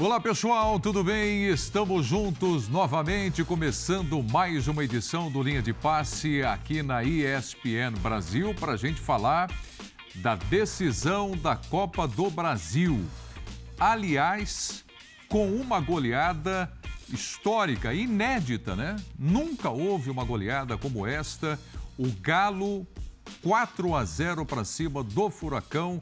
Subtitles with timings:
[0.00, 1.44] Olá pessoal, tudo bem?
[1.48, 8.54] Estamos juntos novamente, começando mais uma edição do Linha de Passe aqui na ESPN Brasil
[8.54, 9.52] para a gente falar
[10.14, 12.98] da decisão da Copa do Brasil.
[13.78, 14.86] Aliás,
[15.28, 16.72] com uma goleada
[17.10, 18.96] histórica, inédita, né?
[19.18, 21.60] Nunca houve uma goleada como esta.
[21.98, 22.86] O Galo
[23.42, 26.00] 4 a 0 para cima do Furacão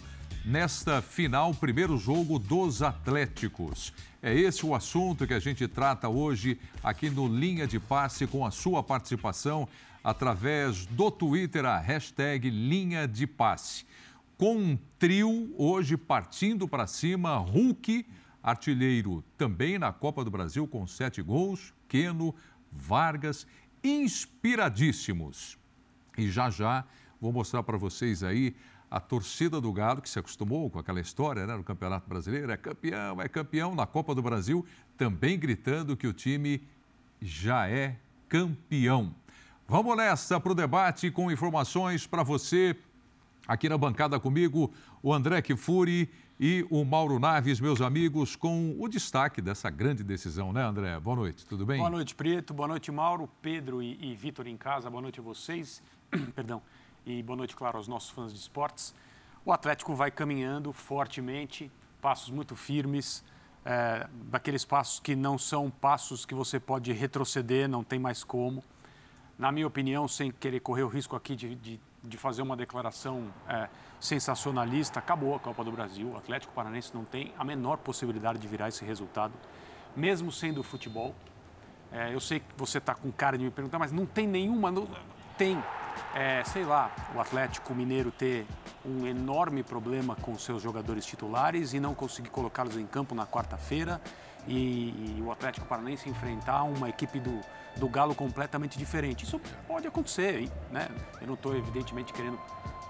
[0.48, 3.92] nesta final, primeiro jogo dos Atléticos.
[4.22, 8.46] É esse o assunto que a gente trata hoje aqui no Linha de Passe com
[8.46, 9.68] a sua participação
[10.02, 13.84] através do Twitter, a hashtag Linha de Passe.
[14.38, 18.06] Com um trio hoje partindo para cima, Hulk,
[18.42, 22.34] artilheiro também na Copa do Brasil com sete gols, Queno,
[22.72, 23.46] Vargas,
[23.84, 25.58] inspiradíssimos.
[26.16, 26.86] E já já
[27.20, 28.56] vou mostrar para vocês aí
[28.90, 32.56] a torcida do Galo, que se acostumou com aquela história né, no Campeonato Brasileiro, é
[32.56, 34.64] campeão, é campeão na Copa do Brasil,
[34.96, 36.66] também gritando que o time
[37.20, 37.96] já é
[38.28, 39.14] campeão.
[39.66, 42.74] Vamos nessa para o debate com informações para você.
[43.46, 44.72] Aqui na bancada comigo,
[45.02, 50.52] o André Kifuri e o Mauro Naves, meus amigos, com o destaque dessa grande decisão,
[50.52, 50.98] né, André?
[51.00, 51.78] Boa noite, tudo bem?
[51.78, 52.54] Boa noite, Preto.
[52.54, 54.88] Boa noite, Mauro, Pedro e, e Vitor em casa.
[54.88, 55.82] Boa noite a vocês.
[56.34, 56.62] Perdão
[57.08, 58.94] e boa noite, claro, aos nossos fãs de esportes.
[59.44, 61.70] O Atlético vai caminhando fortemente,
[62.02, 63.24] passos muito firmes,
[63.64, 68.62] é, daqueles passos que não são passos que você pode retroceder, não tem mais como.
[69.38, 73.32] Na minha opinião, sem querer correr o risco aqui de, de, de fazer uma declaração
[73.48, 73.68] é,
[73.98, 76.10] sensacionalista, acabou a Copa do Brasil.
[76.10, 79.32] O Atlético Paranense não tem a menor possibilidade de virar esse resultado,
[79.96, 81.14] mesmo sendo futebol.
[81.90, 84.70] É, eu sei que você está com cara de me perguntar, mas não tem nenhuma.
[84.70, 84.86] Não,
[85.38, 85.62] tem
[86.14, 88.46] é, sei lá, o Atlético Mineiro ter
[88.84, 94.00] um enorme problema com seus jogadores titulares e não conseguir colocá-los em campo na quarta-feira
[94.46, 97.40] e, e, o Atlético Paranaense enfrentar uma equipe do,
[97.76, 99.24] do Galo completamente diferente.
[99.24, 100.88] Isso pode acontecer, né?
[101.20, 102.38] Eu não estou, evidentemente, querendo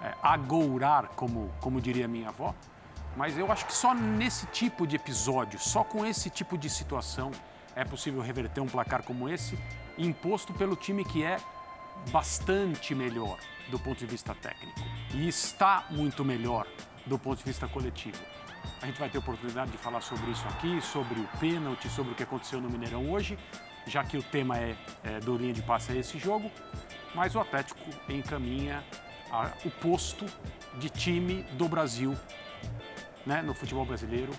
[0.01, 2.55] é, agourar, como, como diria minha avó,
[3.15, 7.31] mas eu acho que só nesse tipo de episódio, só com esse tipo de situação,
[7.75, 9.57] é possível reverter um placar como esse,
[9.97, 11.37] imposto pelo time que é
[12.11, 13.37] bastante melhor
[13.69, 14.79] do ponto de vista técnico
[15.13, 16.67] e está muito melhor
[17.05, 18.17] do ponto de vista coletivo.
[18.81, 22.15] A gente vai ter oportunidade de falar sobre isso aqui, sobre o pênalti, sobre o
[22.15, 23.37] que aconteceu no Mineirão hoje,
[23.85, 26.51] já que o tema é, é do linha de passe a esse jogo.
[27.15, 28.83] Mas o Atlético encaminha
[29.31, 30.25] a, o posto
[30.77, 32.15] de time do Brasil
[33.25, 34.31] né, no futebol brasileiro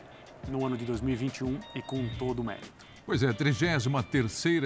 [0.49, 2.80] no ano de 2021 e com todo o mérito.
[3.10, 3.88] Pois é, 33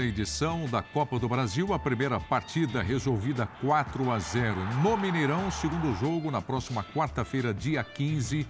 [0.06, 5.94] edição da Copa do Brasil, a primeira partida resolvida 4 a 0 no Mineirão, segundo
[5.94, 8.47] jogo na próxima quarta-feira, dia 15,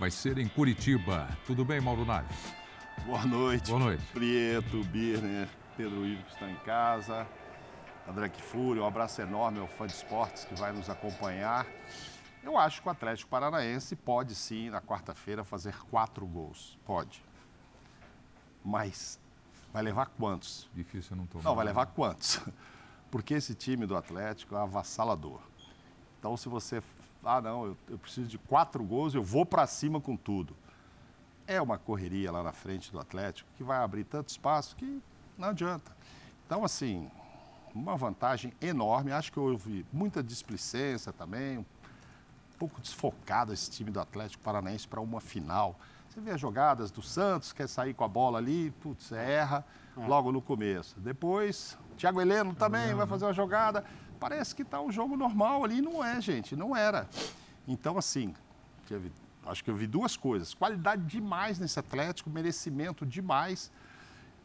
[0.00, 1.28] vai ser em Curitiba.
[1.46, 2.36] Tudo bem, Mauro Naves?
[3.04, 3.70] Boa noite.
[3.70, 4.02] Boa noite.
[4.12, 7.24] Prieto, Birner, Pedro Ivo que está em casa,
[8.08, 11.64] André Kifuri, um abraço enorme ao fã de esportes que vai nos acompanhar.
[12.42, 16.76] Eu acho que o Atlético Paranaense pode sim, na quarta-feira, fazer quatro gols.
[16.84, 17.24] Pode.
[18.64, 19.20] Mas
[19.76, 20.66] Vai levar quantos?
[20.72, 21.44] Difícil não tomar.
[21.44, 22.40] Não, vai levar quantos?
[23.12, 25.38] Porque esse time do Atlético é avassalador.
[26.18, 26.82] Então, se você.
[27.22, 30.56] Ah, não, eu, eu preciso de quatro gols, eu vou para cima com tudo.
[31.46, 35.02] É uma correria lá na frente do Atlético que vai abrir tanto espaço que
[35.36, 35.94] não adianta.
[36.46, 37.10] Então, assim,
[37.74, 39.12] uma vantagem enorme.
[39.12, 41.64] Acho que houve muita displicência também, um
[42.58, 45.78] pouco desfocado esse time do Atlético Paranaense para uma final.
[46.16, 49.62] Você vê as jogadas do Santos, quer sair com a bola ali, putz, erra
[49.94, 50.06] é.
[50.06, 50.98] logo no começo.
[50.98, 53.84] Depois, Thiago Heleno também vai fazer uma jogada.
[54.18, 57.06] Parece que está um jogo normal ali, não é, gente, não era.
[57.68, 58.32] Então, assim,
[58.88, 59.12] teve,
[59.44, 60.54] acho que eu vi duas coisas.
[60.54, 63.70] Qualidade demais nesse Atlético, merecimento demais.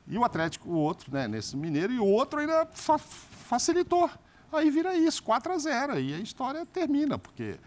[0.05, 4.09] E o Atlético, o outro, né, nesse Mineiro, e o outro ainda fa facilitou.
[4.51, 7.57] Aí vira isso, 4 a 0 E a história termina, porque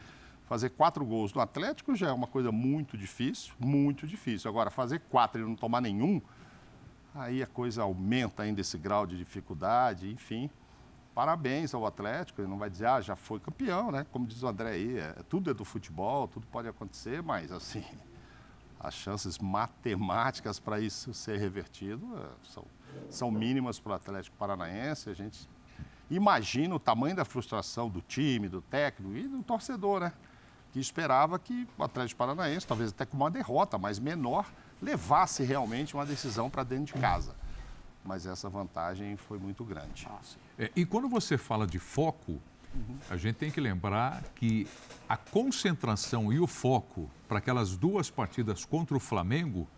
[0.46, 4.50] Fazer quatro gols no Atlético já é uma coisa muito difícil, muito difícil.
[4.50, 6.20] Agora, fazer quatro e não tomar nenhum,
[7.14, 10.50] aí a coisa aumenta ainda esse grau de dificuldade, enfim.
[11.14, 14.04] Parabéns ao Atlético, ele não vai dizer, ah, já foi campeão, né?
[14.10, 17.84] Como diz o André aí, é, tudo é do futebol, tudo pode acontecer, mas assim,
[18.80, 22.64] as chances matemáticas para isso ser revertido é, são,
[23.08, 25.08] são mínimas para o Atlético Paranaense.
[25.08, 25.48] A gente
[26.10, 30.12] imagina o tamanho da frustração do time, do técnico e do torcedor, né?
[30.74, 34.44] Que esperava que o Atlético Paranaense, talvez até com uma derrota mais menor,
[34.82, 37.36] levasse realmente uma decisão para dentro de casa.
[38.04, 40.08] Mas essa vantagem foi muito grande.
[40.58, 42.42] É, e quando você fala de foco,
[42.74, 42.98] uhum.
[43.08, 44.66] a gente tem que lembrar que
[45.08, 49.68] a concentração e o foco para aquelas duas partidas contra o Flamengo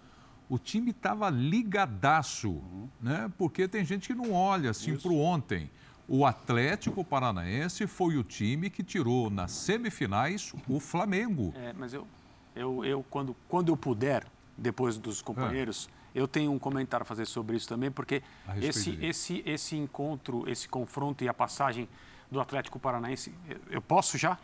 [0.49, 2.89] o time estava ligadaço, uhum.
[3.03, 3.31] né?
[3.37, 5.71] Porque tem gente que não olha assim para o ontem.
[6.09, 11.53] O Atlético Paranaense foi o time que tirou nas semifinais o Flamengo.
[11.57, 12.07] É, mas eu,
[12.55, 14.25] eu, eu quando, quando eu puder,
[14.57, 16.21] depois dos companheiros, é.
[16.21, 18.23] eu tenho um comentário a fazer sobre isso também, porque
[18.63, 21.89] esse, esse, esse encontro, esse confronto e a passagem
[22.31, 23.35] do Atlético Paranaense,
[23.69, 24.39] eu posso já?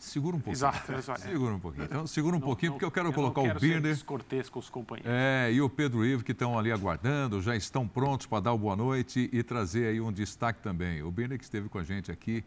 [0.00, 0.54] Segura um pouquinho.
[0.54, 1.20] Exato, exato.
[1.28, 1.84] Segura um pouquinho.
[1.84, 3.82] Então, segura um não, pouquinho, não, porque eu quero eu colocar quero o Birner.
[3.82, 5.12] descortês com os companheiros.
[5.12, 8.58] É, e o Pedro Ivo, que estão ali aguardando, já estão prontos para dar o
[8.58, 11.02] boa noite e trazer aí um destaque também.
[11.02, 12.42] O Birner que esteve com a gente aqui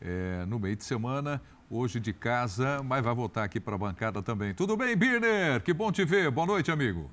[0.00, 4.22] é, no meio de semana, hoje de casa, mas vai voltar aqui para a bancada
[4.22, 4.54] também.
[4.54, 5.60] Tudo bem, Birner?
[5.60, 6.30] Que bom te ver.
[6.30, 7.10] Boa noite, amigo.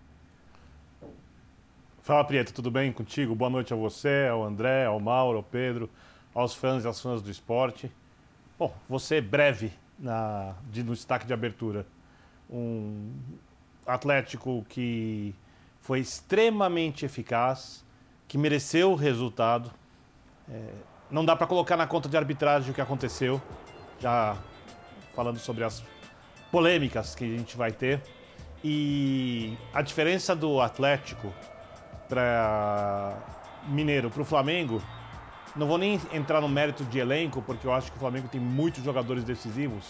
[2.02, 3.36] Fala, Prieto, tudo bem contigo?
[3.36, 5.90] Boa noite a você, ao André, ao Mauro, ao Pedro,
[6.34, 7.92] aos fãs e às fãs do esporte.
[8.58, 11.86] Bom, você breve na, de, no destaque de abertura.
[12.50, 13.14] Um
[13.86, 15.34] Atlético que
[15.80, 17.86] foi extremamente eficaz,
[18.28, 19.72] que mereceu o resultado.
[20.50, 20.70] É,
[21.10, 23.42] não dá para colocar na conta de arbitragem o que aconteceu,
[24.00, 24.38] já
[25.16, 25.84] falando sobre as
[26.52, 28.02] polêmicas que a gente vai ter.
[28.64, 31.34] E a diferença do Atlético
[32.08, 33.18] para
[33.68, 34.82] Mineiro para o Flamengo
[35.56, 38.40] não vou nem entrar no mérito de elenco, porque eu acho que o Flamengo tem
[38.40, 39.86] muitos jogadores decisivos.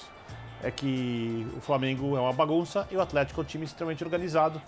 [0.64, 4.62] É que o Flamengo é uma bagunça e o Atlético é um time extremamente organizado.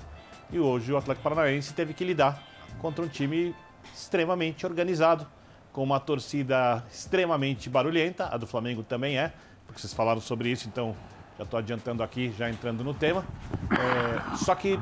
[0.51, 2.41] E hoje o Atlético Paranaense teve que lidar
[2.79, 3.55] contra um time
[3.93, 5.27] extremamente organizado,
[5.71, 8.27] com uma torcida extremamente barulhenta.
[8.31, 9.33] A do Flamengo também é,
[9.65, 10.95] porque vocês falaram sobre isso, então
[11.37, 13.25] já estou adiantando aqui, já entrando no tema.
[13.71, 14.79] É, só que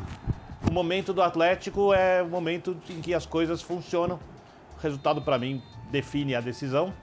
[0.70, 4.20] o momento do Atlético é o momento em que as coisas funcionam.
[4.78, 5.62] O resultado, para mim,
[5.92, 6.94] define a decisão.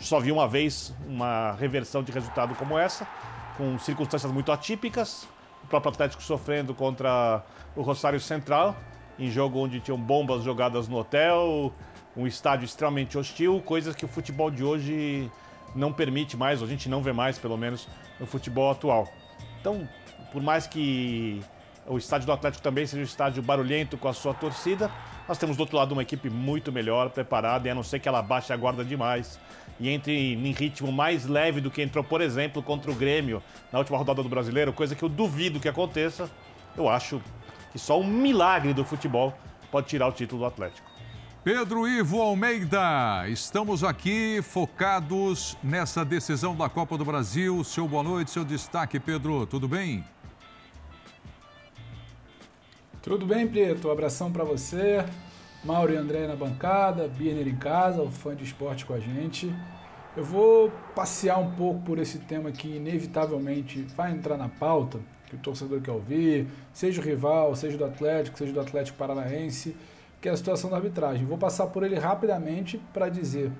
[0.00, 3.06] Só vi uma vez uma reversão de resultado como essa,
[3.56, 5.28] com circunstâncias muito atípicas.
[5.62, 7.44] O próprio Atlético sofrendo contra
[7.76, 8.74] o Rosário Central,
[9.18, 11.72] em jogo onde tinham bombas jogadas no hotel,
[12.16, 15.30] um estádio extremamente hostil, coisas que o futebol de hoje
[15.74, 17.86] não permite mais, ou a gente não vê mais, pelo menos,
[18.18, 19.06] no futebol atual.
[19.60, 19.86] Então,
[20.32, 21.42] por mais que
[21.86, 24.90] o estádio do Atlético também seja um estádio barulhento com a sua torcida,
[25.30, 28.08] nós temos do outro lado uma equipe muito melhor, preparada, e a não ser que
[28.08, 29.38] ela baixe a guarda demais
[29.78, 33.40] e entre em ritmo mais leve do que entrou, por exemplo, contra o Grêmio
[33.70, 36.28] na última rodada do Brasileiro, coisa que eu duvido que aconteça.
[36.76, 37.22] Eu acho
[37.70, 39.32] que só um milagre do futebol
[39.70, 40.90] pode tirar o título do Atlético.
[41.44, 47.62] Pedro Ivo Almeida, estamos aqui focados nessa decisão da Copa do Brasil.
[47.62, 50.04] Seu boa noite, seu destaque, Pedro, tudo bem?
[53.02, 53.88] Tudo bem, Preto?
[53.88, 55.02] Um abração para você.
[55.64, 59.50] Mauro e André na bancada, Birner em casa, o fã de esporte com a gente.
[60.14, 65.34] Eu vou passear um pouco por esse tema que inevitavelmente vai entrar na pauta, que
[65.34, 69.74] o torcedor quer ouvir, seja o rival, seja do Atlético, seja do Atlético Paranaense,
[70.20, 71.24] que é a situação da arbitragem.
[71.24, 73.50] Vou passar por ele rapidamente para dizer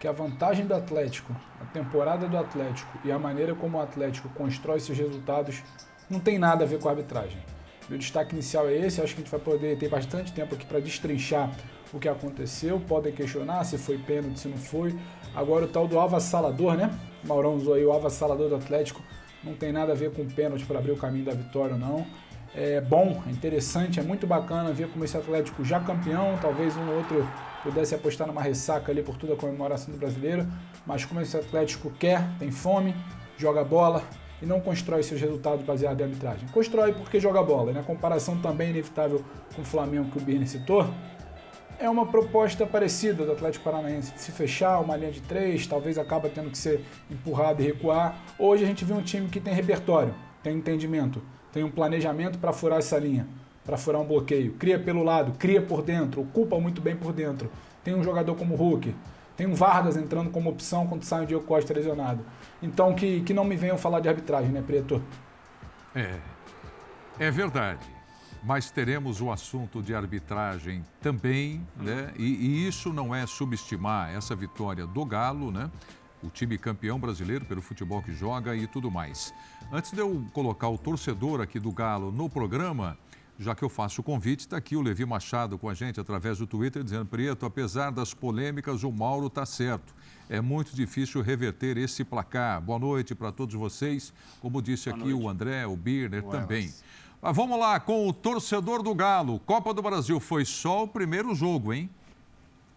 [0.00, 4.30] que a vantagem do Atlético, a temporada do Atlético e a maneira como o Atlético
[4.30, 5.62] constrói seus resultados
[6.08, 7.51] não tem nada a ver com a arbitragem.
[7.92, 10.64] Meu destaque inicial é esse, acho que a gente vai poder ter bastante tempo aqui
[10.64, 11.50] para destrinchar
[11.92, 14.98] o que aconteceu, podem questionar se foi pênalti, se não foi.
[15.34, 16.90] Agora o tal do avassalador, né?
[17.22, 19.02] Maurão usou aí o avassalador do Atlético,
[19.44, 22.06] não tem nada a ver com pênalti para abrir o caminho da vitória não.
[22.54, 26.88] É bom, é interessante, é muito bacana ver como esse Atlético já campeão, talvez um
[26.88, 27.28] ou outro
[27.62, 30.50] pudesse apostar numa ressaca ali por toda a comemoração do brasileiro,
[30.86, 32.96] mas como esse Atlético quer, tem fome,
[33.36, 34.02] joga bola,
[34.42, 36.48] e não constrói seus resultados baseados em arbitragem.
[36.48, 37.72] Constrói porque joga bola.
[37.72, 40.86] Na comparação também inevitável com o Flamengo que o Birne citou,
[41.78, 45.96] é uma proposta parecida do Atlético Paranaense de se fechar uma linha de três, talvez
[45.96, 48.16] acaba tendo que ser empurrado e recuar.
[48.38, 51.22] Hoje a gente vê um time que tem repertório, tem entendimento,
[51.52, 53.26] tem um planejamento para furar essa linha,
[53.64, 54.52] para furar um bloqueio.
[54.54, 57.50] Cria pelo lado, cria por dentro, ocupa muito bem por dentro.
[57.82, 58.94] Tem um jogador como o Hulk,
[59.36, 62.24] tem um Vargas entrando como opção quando sai o Diego Costa lesionado.
[62.62, 65.02] Então, que, que não me venham falar de arbitragem, né, Preto?
[65.94, 66.18] É,
[67.18, 67.86] é verdade.
[68.44, 72.12] Mas teremos o assunto de arbitragem também, né?
[72.16, 75.70] E, e isso não é subestimar essa vitória do Galo, né?
[76.22, 79.32] O time campeão brasileiro pelo futebol que joga e tudo mais.
[79.72, 82.98] Antes de eu colocar o torcedor aqui do Galo no programa,
[83.38, 86.38] já que eu faço o convite, está aqui o Levi Machado com a gente através
[86.38, 89.94] do Twitter, dizendo: Preto, apesar das polêmicas, o Mauro está certo.
[90.32, 92.58] É muito difícil reverter esse placar.
[92.58, 94.14] Boa noite para todos vocês.
[94.40, 95.26] Como disse Boa aqui noite.
[95.26, 96.62] o André, o Birner Boa também.
[96.62, 96.82] Noite.
[97.20, 99.38] Mas vamos lá com o torcedor do Galo.
[99.40, 101.90] Copa do Brasil foi só o primeiro jogo, hein?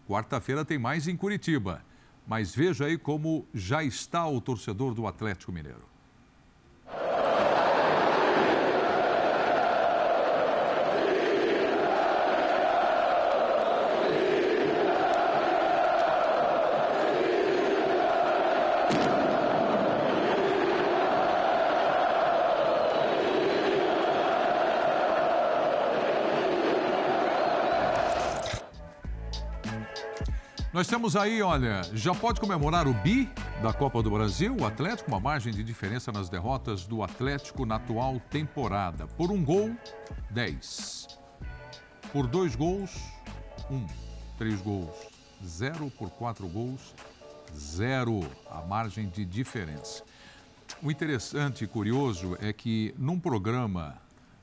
[0.05, 1.81] Quarta-feira tem mais em Curitiba.
[2.27, 5.94] Mas veja aí como já está o torcedor do Atlético Mineiro.
[30.75, 33.29] Nós temos aí, olha, já pode comemorar o bi
[33.63, 37.75] da Copa do Brasil, o Atlético, uma margem de diferença nas derrotas do Atlético na
[37.75, 39.07] atual temporada.
[39.07, 39.73] Por um gol,
[40.31, 41.17] 10.
[42.11, 42.91] Por dois gols,
[43.71, 43.87] um.
[44.37, 44.93] Três gols,
[45.47, 45.89] zero.
[45.91, 46.93] Por quatro gols,
[47.57, 48.19] zero.
[48.51, 50.03] A margem de diferença.
[50.83, 53.95] O interessante e curioso é que num programa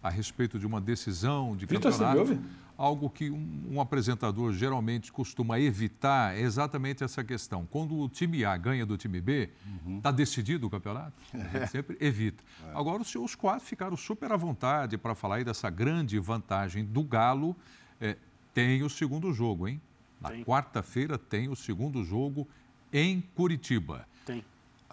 [0.03, 2.62] a respeito de uma decisão de Vitor, campeonato, você me ouve?
[2.83, 7.65] Algo que um, um apresentador geralmente costuma evitar é exatamente essa questão.
[7.65, 9.51] Quando o time A ganha do time B,
[9.99, 11.13] está decidido o campeonato?
[11.33, 12.43] A gente sempre evita.
[12.75, 17.05] Agora, os, os quatro ficaram super à vontade para falar aí dessa grande vantagem do
[17.05, 17.55] Galo.
[18.01, 18.17] É,
[18.53, 19.81] tem o segundo jogo, hein?
[20.21, 22.49] Na quarta-feira tem o segundo jogo
[22.93, 24.09] em Curitiba.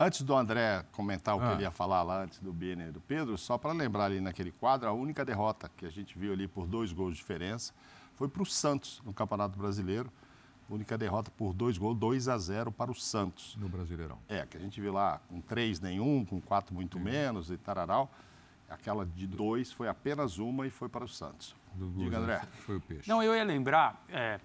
[0.01, 1.51] Antes do André comentar o que Ah.
[1.53, 4.51] ele ia falar lá antes do Biener e do Pedro, só para lembrar ali naquele
[4.51, 7.73] quadro, a única derrota que a gente viu ali por dois gols de diferença
[8.15, 10.09] foi para o Santos no Campeonato Brasileiro.
[10.69, 13.57] Única derrota por dois gols, 2 a 0 para o Santos.
[13.57, 14.19] No Brasileirão.
[14.29, 18.09] É, que a gente viu lá com três nenhum, com quatro muito menos e tararau.
[18.69, 21.55] Aquela de dois foi apenas uma e foi para o Santos.
[21.73, 22.41] Do- Diga, André.
[22.65, 23.09] Foi o peixe.
[23.09, 24.39] Não, eu ia lembrar, é,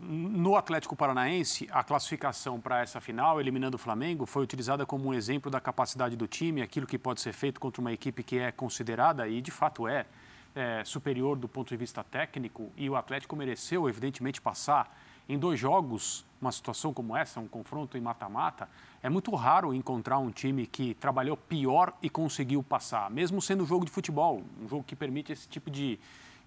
[0.00, 5.14] no Atlético Paranaense, a classificação para essa final, eliminando o Flamengo, foi utilizada como um
[5.14, 8.52] exemplo da capacidade do time, aquilo que pode ser feito contra uma equipe que é
[8.52, 10.06] considerada, e de fato é,
[10.54, 14.96] é, superior do ponto de vista técnico, e o Atlético mereceu, evidentemente, passar
[15.28, 18.68] em dois jogos uma situação como essa, um confronto em mata-mata.
[19.02, 23.66] É muito raro encontrar um time que trabalhou pior e conseguiu passar, mesmo sendo um
[23.66, 25.98] jogo de futebol, um jogo que permite esse tipo de,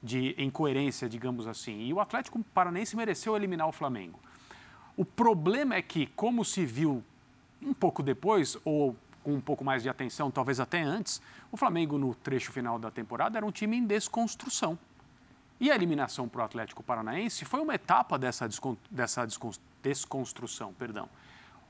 [0.01, 1.79] de incoerência, digamos assim.
[1.82, 4.20] E o Atlético Paranaense mereceu eliminar o Flamengo.
[4.96, 7.03] O problema é que, como se viu
[7.62, 11.98] um pouco depois, ou com um pouco mais de atenção, talvez até antes, o Flamengo,
[11.98, 14.79] no trecho final da temporada, era um time em desconstrução.
[15.60, 19.51] E a eliminação para o Atlético Paranaense foi uma etapa dessa, descon- dessa descon-
[19.84, 20.74] desconstrução.
[20.74, 21.10] Perdão.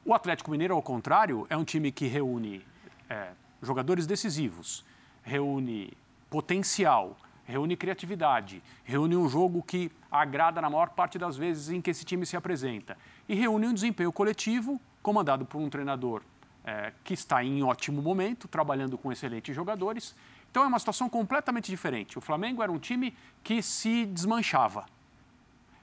[0.05, 2.63] O Atlético Mineiro, ao contrário, é um time que reúne
[3.09, 3.31] é,
[3.61, 4.85] jogadores decisivos,
[5.23, 5.91] reúne
[6.29, 7.17] potencial,
[7.49, 12.05] reúne criatividade, reúne um jogo que agrada na maior parte das vezes em que esse
[12.05, 12.95] time se apresenta
[13.27, 16.21] e reúne um desempenho coletivo comandado por um treinador
[16.63, 20.15] é, que está em ótimo momento, trabalhando com excelentes jogadores.
[20.51, 22.17] Então é uma situação completamente diferente.
[22.19, 24.85] O Flamengo era um time que se desmanchava.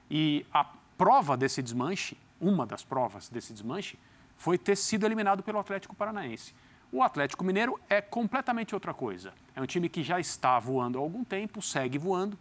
[0.09, 0.65] E a
[0.97, 3.99] prova desse desmanche, uma das provas desse desmanche,
[4.37, 6.53] foi ter sido eliminado pelo Atlético Paranaense.
[6.91, 9.33] O Atlético Mineiro é completamente outra coisa.
[9.53, 12.37] É um time que já está voando há algum tempo, segue voando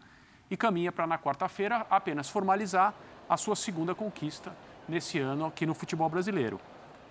[0.49, 2.95] e caminha para, na quarta-feira, apenas formalizar
[3.29, 4.55] a sua segunda conquista
[4.89, 6.61] nesse ano aqui no futebol brasileiro.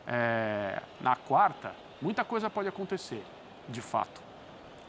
[0.07, 3.23] É, na quarta, muita coisa pode acontecer,
[3.67, 4.21] de fato,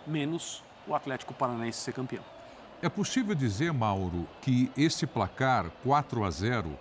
[0.06, 2.22] menos o Atlético Paranaense ser campeão.
[2.80, 6.78] É possível dizer, Mauro, que esse placar 4 a 0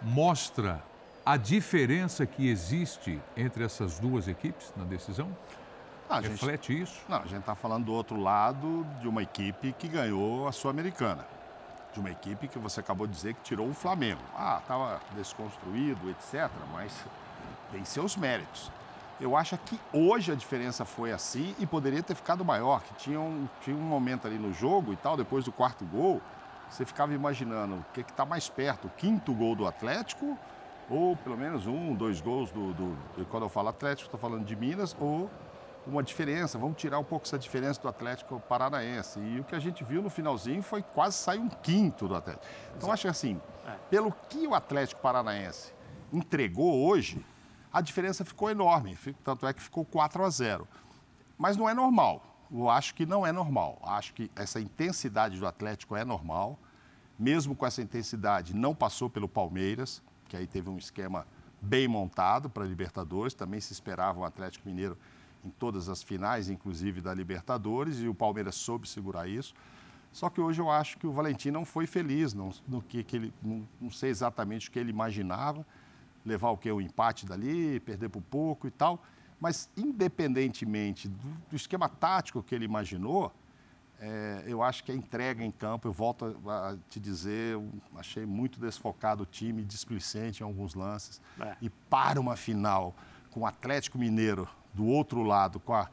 [0.00, 0.82] mostra
[1.24, 5.28] a diferença que existe entre essas duas equipes na decisão?
[6.08, 7.00] Ah, a gente- Reflete isso?
[7.08, 11.24] Não, a gente está falando do outro lado de uma equipe que ganhou a Sul-Americana.
[11.94, 14.20] De uma equipe que você acabou de dizer que tirou o Flamengo.
[14.36, 16.50] Ah, estava desconstruído, etc.
[16.72, 16.92] Mas
[17.70, 18.70] tem seus méritos.
[19.20, 23.20] Eu acho que hoje a diferença foi assim e poderia ter ficado maior, que tinha
[23.20, 26.20] um, tinha um momento ali no jogo e tal, depois do quarto gol,
[26.68, 30.36] você ficava imaginando o que está mais perto, o quinto gol do Atlético
[30.90, 32.72] ou pelo menos um, dois gols do...
[32.72, 35.30] do quando eu falo Atlético, estou falando de Minas ou
[35.86, 39.18] uma diferença, vamos tirar um pouco essa diferença do Atlético Paranaense.
[39.18, 42.46] E o que a gente viu no finalzinho foi quase sair um quinto do Atlético.
[42.76, 43.40] Então, acho que assim,
[43.90, 45.72] pelo que o Atlético Paranaense
[46.12, 47.24] entregou hoje,
[47.72, 48.96] a diferença ficou enorme.
[49.24, 50.68] Tanto é que ficou 4 a 0.
[51.38, 52.22] Mas não é normal.
[52.50, 53.78] Eu acho que não é normal.
[53.82, 56.58] Acho que essa intensidade do Atlético é normal.
[57.18, 61.26] Mesmo com essa intensidade, não passou pelo Palmeiras, que aí teve um esquema
[61.60, 63.34] bem montado para a Libertadores.
[63.34, 64.96] Também se esperava um Atlético Mineiro
[65.44, 69.52] em todas as finais, inclusive da Libertadores, e o Palmeiras soube segurar isso.
[70.10, 73.16] Só que hoje eu acho que o Valentim não foi feliz não, no que, que
[73.16, 73.34] ele.
[73.42, 75.66] Não, não sei exatamente o que ele imaginava.
[76.24, 76.72] Levar o quê?
[76.72, 79.04] O empate dali, perder por pouco e tal.
[79.38, 83.30] Mas, independentemente do, do esquema tático que ele imaginou,
[84.04, 87.68] é, eu acho que a entrega em campo, eu volto a, a te dizer, eu
[87.94, 91.20] achei muito desfocado o time, displicente em alguns lances.
[91.40, 91.56] É.
[91.62, 92.96] E para uma final
[93.30, 95.88] com o Atlético Mineiro do outro lado, com a.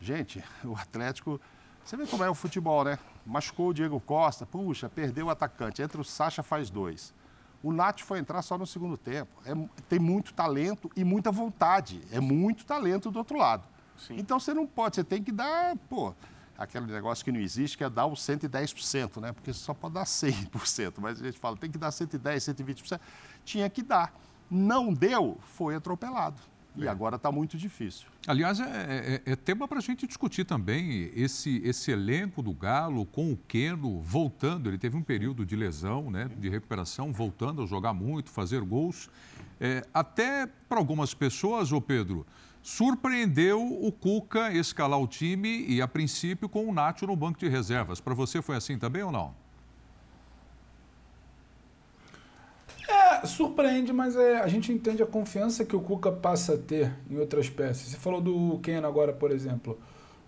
[0.00, 1.40] Gente, o Atlético.
[1.84, 2.98] Você vê como é o futebol, né?
[3.24, 5.80] Machucou o Diego Costa, puxa, perdeu o atacante.
[5.80, 7.14] Entra o Sacha, faz dois.
[7.62, 9.30] O Nath foi entrar só no segundo tempo.
[9.46, 9.52] É,
[9.88, 12.02] tem muito talento e muita vontade.
[12.10, 13.64] É muito talento do outro lado.
[13.96, 14.16] Sim.
[14.18, 16.12] Então você não pode, você tem que dar, pô.
[16.58, 19.32] Aquele negócio que não existe, que é dar os 110%, né?
[19.32, 23.00] Porque só pode dar 100%, mas a gente fala, tem que dar 110%, 120%.
[23.44, 24.12] Tinha que dar.
[24.50, 26.42] Não deu, foi atropelado.
[26.76, 26.88] E é.
[26.88, 28.06] agora está muito difícil.
[28.26, 33.04] Aliás, é, é, é tema para a gente discutir também esse, esse elenco do Galo
[33.06, 34.68] com o Keno voltando.
[34.68, 39.10] Ele teve um período de lesão, né, de recuperação, voltando a jogar muito, fazer gols.
[39.60, 42.24] É, até para algumas pessoas, ô Pedro,
[42.68, 47.48] surpreendeu o Cuca escalar o time e, a princípio, com o Nacho no banco de
[47.48, 47.98] reservas.
[47.98, 49.34] Para você foi assim também ou não?
[52.86, 56.92] É, surpreende, mas é, a gente entende a confiança que o Cuca passa a ter
[57.10, 57.88] em outras peças.
[57.88, 59.78] Você falou do Keno agora, por exemplo.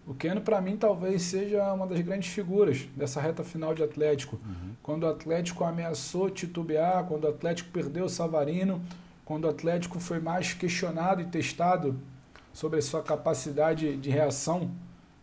[0.07, 4.37] O Keno, para mim, talvez seja uma das grandes figuras dessa reta final de Atlético.
[4.37, 4.73] Uhum.
[4.83, 8.81] Quando o Atlético ameaçou titubear, quando o Atlético perdeu o Savarino,
[9.27, 12.01] quando o Atlético foi mais questionado e testado
[12.52, 14.71] sobre a sua capacidade de reação,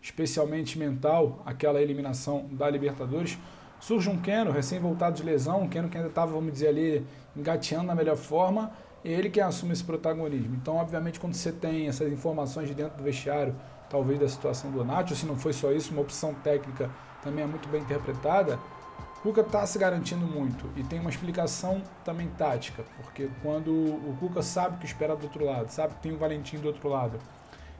[0.02, 3.38] especialmente mental, aquela eliminação da Libertadores.
[3.80, 7.06] Surge um Keno, recém-voltado de lesão, um Keno que ainda estava, vamos dizer ali,
[7.36, 8.72] engateando na melhor forma,
[9.04, 10.56] e ele que assume esse protagonismo.
[10.56, 13.56] Então, obviamente, quando você tem essas informações de dentro do vestiário,
[13.90, 16.90] talvez da situação do Nacho, se não foi só isso, uma opção técnica
[17.22, 18.60] também é muito bem interpretada,
[19.22, 24.42] Cuca está se garantindo muito e tem uma explicação também tática, porque quando o Cuca
[24.42, 27.20] sabe o que espera do outro lado, sabe que tem o Valentim do outro lado,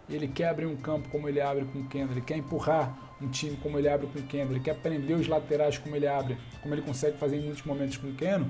[0.10, 3.30] ele quer abrir um campo como ele abre com o Kendall, ele quer empurrar um
[3.30, 6.38] time como ele abre com o Kendall, ele quer prender os laterais como ele abre,
[6.62, 8.50] como ele consegue fazer em muitos momentos com o Keno,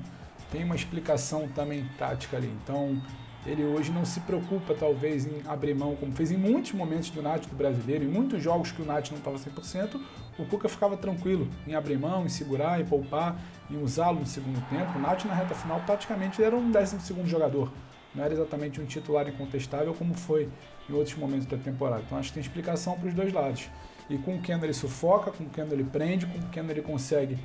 [0.52, 2.52] tem uma explicação também tática ali.
[2.64, 3.02] Então,
[3.46, 7.22] ele hoje não se preocupa, talvez, em abrir mão, como fez em muitos momentos do
[7.22, 10.00] Nath do brasileiro, em muitos jogos que o Nath não estava 100%,
[10.38, 14.62] o Cuca ficava tranquilo em abrir mão, em segurar, em poupar, em usá-lo no segundo
[14.70, 14.98] tempo.
[14.98, 17.72] O Nath, na reta final, praticamente era um 12 jogador.
[18.14, 20.50] Não era exatamente um titular incontestável como foi
[20.90, 22.04] em outros momentos da temporada.
[22.06, 23.70] Então, acho que tem explicação para os dois lados.
[24.10, 26.82] E com o Keno ele sufoca, com o Keno ele prende, com o Keno ele
[26.82, 27.38] consegue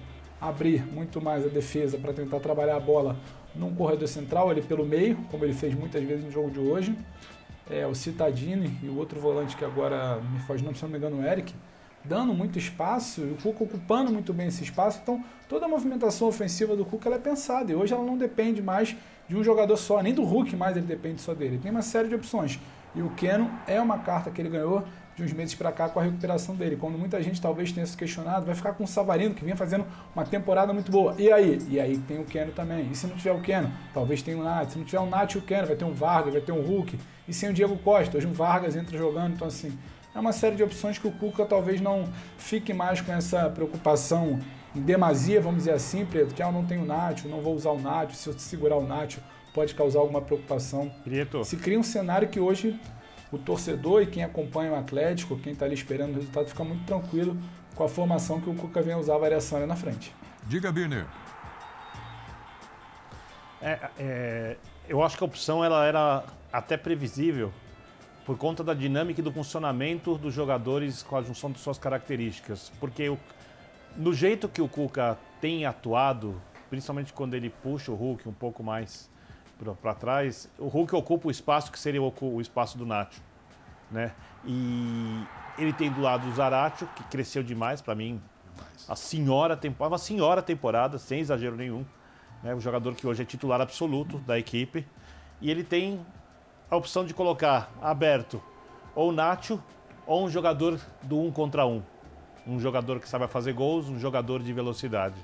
[0.42, 3.16] abrir muito mais a defesa para tentar trabalhar a bola
[3.55, 6.96] num corredor central, ali pelo meio, como ele fez muitas vezes no jogo de hoje.
[7.70, 11.20] É, o Citadini e o outro volante que agora me não, se não me engano,
[11.20, 11.55] o Eric,
[12.05, 14.98] dando muito espaço e o Cuca ocupando muito bem esse espaço.
[15.00, 18.96] Então, toda a movimentação ofensiva do Cuca é pensada e hoje ela não depende mais
[19.28, 21.59] de um jogador só, nem do Hulk mais ele depende só dele.
[21.62, 22.59] Tem uma série de opções.
[22.94, 24.85] E o Keno é uma carta que ele ganhou
[25.16, 26.77] de uns meses para cá com a recuperação dele.
[26.77, 29.85] Quando muita gente talvez tenha se questionado, vai ficar com o Savarino, que vinha fazendo
[30.14, 31.14] uma temporada muito boa.
[31.18, 31.59] E aí?
[31.68, 32.88] E aí tem o Keno também.
[32.90, 33.70] E se não tiver o Keno?
[33.92, 34.70] Talvez tenha o Nath.
[34.70, 36.62] Se não tiver o Nath e o Keno, vai ter um Vargas, vai ter um
[36.62, 36.98] Hulk.
[37.29, 39.35] E sem o Diego Costa, hoje um Vargas entra jogando.
[39.35, 39.77] Então, assim,
[40.14, 44.38] é uma série de opções que o Cuca talvez não fique mais com essa preocupação
[44.75, 47.55] em demasia, vamos dizer assim, Preto, que ah, eu não tenho o Nath, não vou
[47.55, 49.18] usar o Nath, se eu segurar o Nath
[49.53, 50.90] pode causar alguma preocupação.
[51.05, 51.44] Prieto.
[51.44, 52.79] Se cria um cenário que hoje
[53.32, 56.84] o torcedor e quem acompanha o Atlético, quem está ali esperando o resultado, fica muito
[56.84, 57.36] tranquilo
[57.74, 60.14] com a formação que o Cuca vem usar a variação ali na frente.
[60.46, 61.06] Diga, Birner.
[63.62, 64.56] É, é,
[64.88, 67.52] eu acho que a opção ela era até previsível
[68.26, 72.70] por conta da dinâmica e do funcionamento dos jogadores com a junção de suas características.
[72.78, 73.18] Porque o,
[73.96, 78.62] no jeito que o Cuca tem atuado, principalmente quando ele puxa o Hulk um pouco
[78.62, 79.10] mais
[79.81, 83.22] para trás, o Hulk ocupa o espaço que seria o, o espaço do Nacho,
[83.90, 84.12] né?
[84.44, 85.25] E
[85.59, 88.20] ele tem do lado o Zaratio, que cresceu demais para mim.
[88.88, 91.85] A senhora temporada, uma senhora temporada, sem exagero nenhum.
[92.42, 92.55] Né?
[92.55, 94.87] O jogador que hoje é titular absoluto da equipe.
[95.40, 96.05] E ele tem
[96.70, 98.42] a opção de colocar aberto
[98.94, 99.62] ou o Nacho
[100.07, 101.83] ou um jogador do um contra um.
[102.46, 105.14] Um jogador que sabe fazer gols, um jogador de velocidade.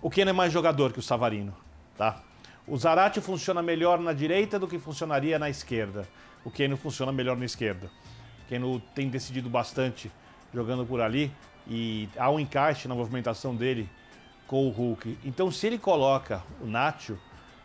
[0.00, 1.54] O Ken é mais jogador que o Savarino,
[1.96, 2.22] tá?
[2.66, 6.08] O Zarate funciona melhor na direita do que funcionaria na esquerda.
[6.44, 7.90] O Keno funciona melhor na esquerda.
[8.44, 10.12] O Keno tem decidido bastante
[10.54, 11.32] jogando por ali
[11.66, 13.88] e há um encaixe na movimentação dele
[14.46, 15.18] com o Hulk.
[15.24, 17.18] Então, se ele coloca o Nacho,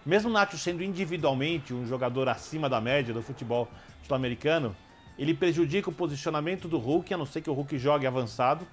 [0.03, 3.67] mesmo o Nacho sendo individualmente um jogador acima da média do futebol
[4.01, 4.75] sul-americano,
[5.17, 8.65] ele prejudica o posicionamento do Hulk, a não ser que o Hulk jogue avançado,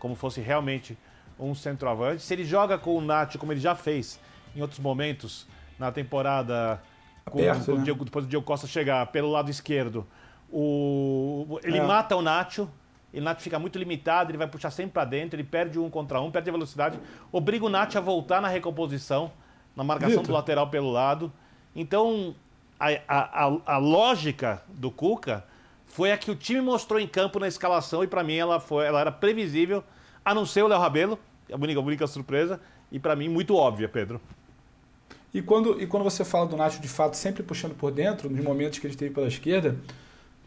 [0.00, 0.98] como fosse realmente
[1.38, 2.22] um centroavante.
[2.22, 4.18] Se ele joga com o Nacho, como ele já fez
[4.56, 5.46] em outros momentos,
[5.78, 6.82] na temporada
[7.24, 7.84] com, com né?
[7.84, 10.06] Diego, depois do Diego Costa chegar pelo lado esquerdo.
[10.50, 11.82] O, ele é.
[11.82, 12.68] mata o Nacho,
[13.12, 16.20] o Nacho fica muito limitado, ele vai puxar sempre para dentro, ele perde um contra
[16.20, 16.98] um, perde a velocidade,
[17.30, 19.30] obriga o Nacho a voltar na recomposição,
[19.76, 21.32] na marcação do lateral pelo lado.
[21.76, 22.34] Então,
[22.80, 25.44] a, a, a, lógica do Cuca
[25.86, 28.86] foi a que o time mostrou em campo na escalação e para mim ela, foi,
[28.86, 29.84] ela era previsível,
[30.24, 31.18] a não ser o Léo Rabelo,
[31.52, 32.60] a única, a única surpresa,
[32.90, 34.20] e para mim muito óbvia, Pedro.
[35.32, 38.42] E quando, e quando você fala do Nacho de fato sempre puxando por dentro, nos
[38.42, 39.76] momentos que ele esteve pela esquerda,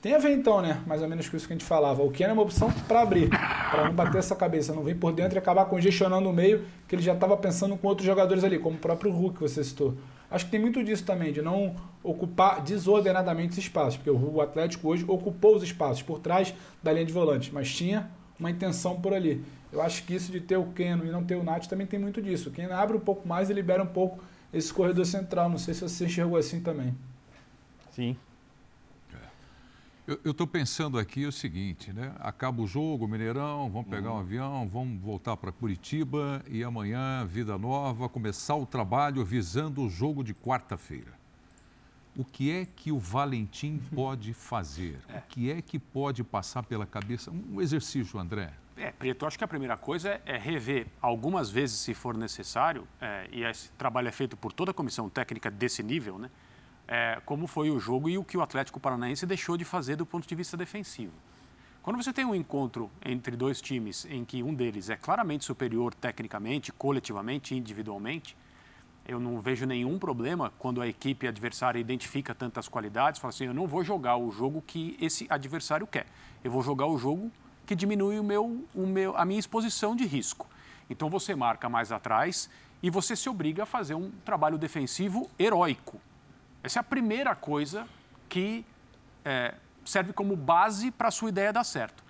[0.02, 0.82] Tem a ver então, né?
[0.88, 2.02] Mais ou menos com isso que a gente falava.
[2.02, 5.14] O Ken é uma opção para abrir, para não bater essa cabeça, não vir por
[5.14, 8.58] dentro e acabar congestionando o meio, que ele já estava pensando com outros jogadores ali,
[8.58, 9.94] como o próprio Hulk que você citou.
[10.32, 14.88] Acho que tem muito disso também, de não ocupar desordenadamente os espaços, porque o Atlético
[14.88, 19.14] hoje ocupou os espaços por trás da linha de volantes, mas tinha uma intenção por
[19.14, 19.44] ali.
[19.72, 22.00] Eu acho que isso de ter o Keno e não ter o Nath também tem
[22.00, 22.50] muito disso.
[22.50, 24.18] O Keno abre um pouco mais e libera um pouco
[24.54, 25.50] esse corredor central.
[25.50, 26.96] Não sei se você enxergou assim também.
[27.92, 28.16] Sim.
[29.14, 30.18] É.
[30.24, 32.14] Eu estou pensando aqui o seguinte, né?
[32.20, 34.20] Acaba o jogo, Mineirão, vamos pegar um uhum.
[34.20, 40.24] avião, vamos voltar para Curitiba e amanhã, vida nova, começar o trabalho visando o jogo
[40.24, 41.20] de quarta-feira.
[42.16, 45.00] O que é que o Valentim pode fazer?
[45.08, 45.20] É.
[45.20, 47.32] O que é que pode passar pela cabeça?
[47.32, 48.52] Um exercício, André.
[48.82, 52.88] É, Preto, eu acho que a primeira coisa é, rever algumas vezes, se for necessário,
[53.00, 56.32] é, e esse trabalho é feito por toda a comissão técnica desse nível, né?
[56.88, 60.06] É, como foi o jogo e o que o Atlético Paranaense deixou de fazer do
[60.06, 61.14] ponto de vista defensivo.
[61.84, 65.94] Quando você tem um encontro entre dois times em que um deles é claramente superior
[65.94, 68.36] tecnicamente, coletivamente, individualmente,
[69.08, 73.54] eu não vejo nenhum problema quando a equipe adversária identifica tantas qualidades, fala assim, eu
[73.54, 76.08] não vou jogar o jogo que esse adversário quer.
[76.44, 77.32] Eu vou jogar o jogo
[77.72, 80.46] que diminui o meu, o meu, a minha exposição de risco.
[80.90, 82.50] Então você marca mais atrás
[82.84, 85.98] e você se obriga a fazer um trabalho defensivo heróico.
[86.62, 87.88] Essa é a primeira coisa
[88.28, 88.66] que
[89.24, 89.56] é,
[89.86, 92.04] serve como base para a sua ideia dar certo.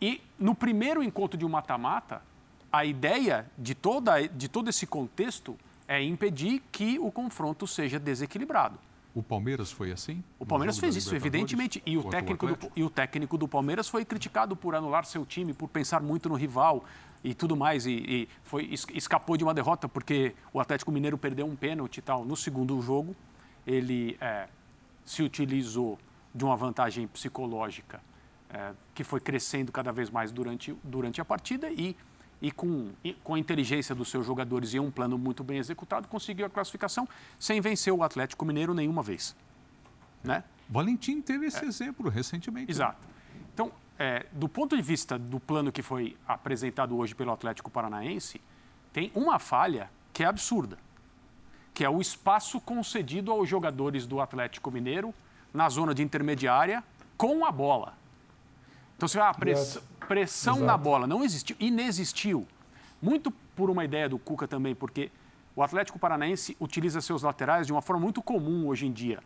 [0.00, 2.22] E no primeiro encontro de um mata-mata,
[2.70, 8.78] a ideia de, toda, de todo esse contexto é impedir que o confronto seja desequilibrado.
[9.16, 10.22] O Palmeiras foi assim?
[10.38, 11.82] O Palmeiras fez isso, evidentemente.
[11.86, 15.54] E o, técnico do, e o técnico do Palmeiras foi criticado por anular seu time,
[15.54, 16.84] por pensar muito no rival
[17.24, 17.86] e tudo mais.
[17.86, 22.02] E, e foi, escapou de uma derrota porque o Atlético Mineiro perdeu um pênalti e
[22.02, 22.26] tal.
[22.26, 23.16] No segundo jogo,
[23.66, 24.48] ele é,
[25.02, 25.98] se utilizou
[26.34, 28.02] de uma vantagem psicológica
[28.50, 31.96] é, que foi crescendo cada vez mais durante, durante a partida e
[32.40, 32.90] e com,
[33.24, 37.08] com a inteligência dos seus jogadores e um plano muito bem executado, conseguiu a classificação
[37.38, 39.34] sem vencer o Atlético Mineiro nenhuma vez.
[40.22, 40.44] Né?
[40.68, 41.68] Valentim teve esse é.
[41.68, 42.70] exemplo recentemente.
[42.70, 43.06] Exato.
[43.54, 48.40] Então, é, do ponto de vista do plano que foi apresentado hoje pelo Atlético Paranaense,
[48.92, 50.78] tem uma falha que é absurda,
[51.72, 55.14] que é o espaço concedido aos jogadores do Atlético Mineiro
[55.52, 56.82] na zona de intermediária
[57.16, 57.94] com a bola.
[58.96, 60.66] Então, você vai, ah, press, pressão Exato.
[60.66, 62.46] na bola não existiu, inexistiu.
[63.00, 65.10] Muito por uma ideia do Cuca também, porque
[65.54, 69.20] o Atlético Paranaense utiliza seus laterais de uma forma muito comum hoje em dia.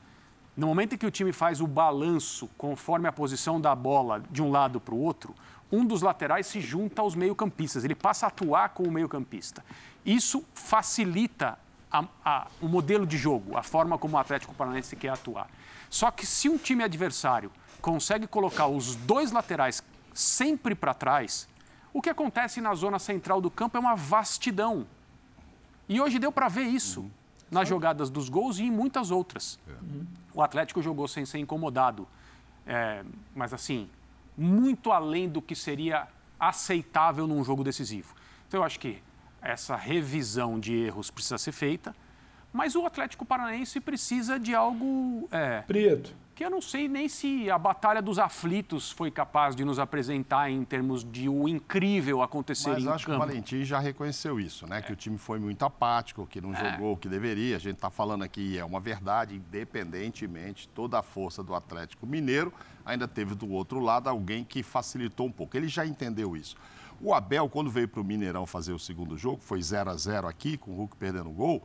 [0.56, 4.42] No momento em que o time faz o balanço conforme a posição da bola de
[4.42, 5.34] um lado para o outro,
[5.70, 9.64] um dos laterais se junta aos meio-campistas, ele passa a atuar com o meio-campista.
[10.04, 11.58] Isso facilita
[11.90, 15.48] a, a, o modelo de jogo, a forma como o Atlético Paranaense quer atuar.
[15.88, 19.82] Só que se um time adversário consegue colocar os dois laterais
[20.14, 21.48] sempre para trás,
[21.92, 24.86] o que acontece na zona central do campo é uma vastidão.
[25.88, 27.10] E hoje deu para ver isso uhum.
[27.50, 29.58] nas jogadas dos gols e em muitas outras.
[29.66, 30.06] Uhum.
[30.32, 32.06] O Atlético jogou sem ser incomodado,
[32.66, 33.02] é,
[33.34, 33.90] mas assim,
[34.36, 36.06] muito além do que seria
[36.38, 38.14] aceitável num jogo decisivo.
[38.46, 39.02] Então eu acho que
[39.42, 41.94] essa revisão de erros precisa ser feita,
[42.52, 45.28] mas o Atlético Paranaense precisa de algo.
[45.32, 49.62] É, Preto que eu não sei nem se a Batalha dos Aflitos foi capaz de
[49.62, 53.18] nos apresentar em termos de o incrível acontecer Mas em acho campo.
[53.18, 54.78] que o Valentim já reconheceu isso, né?
[54.78, 54.80] É.
[54.80, 56.72] Que o time foi muito apático, que não é.
[56.72, 57.56] jogou o que deveria.
[57.56, 62.50] A gente está falando aqui, é uma verdade, independentemente, toda a força do Atlético Mineiro,
[62.86, 65.58] ainda teve do outro lado alguém que facilitou um pouco.
[65.58, 66.56] Ele já entendeu isso.
[67.02, 70.26] O Abel, quando veio para o Mineirão fazer o segundo jogo, foi 0 a 0
[70.26, 71.62] aqui, com o Hulk perdendo o gol,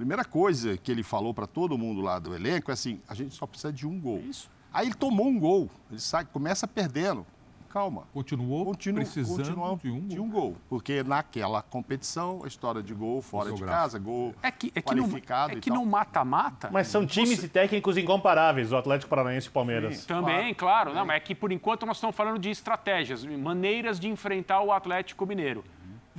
[0.00, 3.34] Primeira coisa que ele falou para todo mundo lá do elenco é assim: a gente
[3.34, 4.18] só precisa de um gol.
[4.20, 4.48] Isso.
[4.72, 7.26] Aí ele tomou um gol, ele sai, começa perdendo.
[7.68, 8.04] Calma.
[8.14, 10.56] Continuou Continu, precisando de, um de um gol.
[10.70, 15.50] Porque naquela competição, a história de gol fora de casa, gol é que, é qualificado.
[15.60, 16.70] Que no, é que no mata-mata.
[16.72, 17.44] Mas são times você...
[17.44, 19.98] e técnicos incomparáveis, o Atlético Paranaense e o Palmeiras.
[19.98, 20.92] Sim, Também, claro.
[20.92, 20.94] claro.
[20.94, 24.72] Não, mas é que por enquanto nós estamos falando de estratégias, maneiras de enfrentar o
[24.72, 25.62] Atlético Mineiro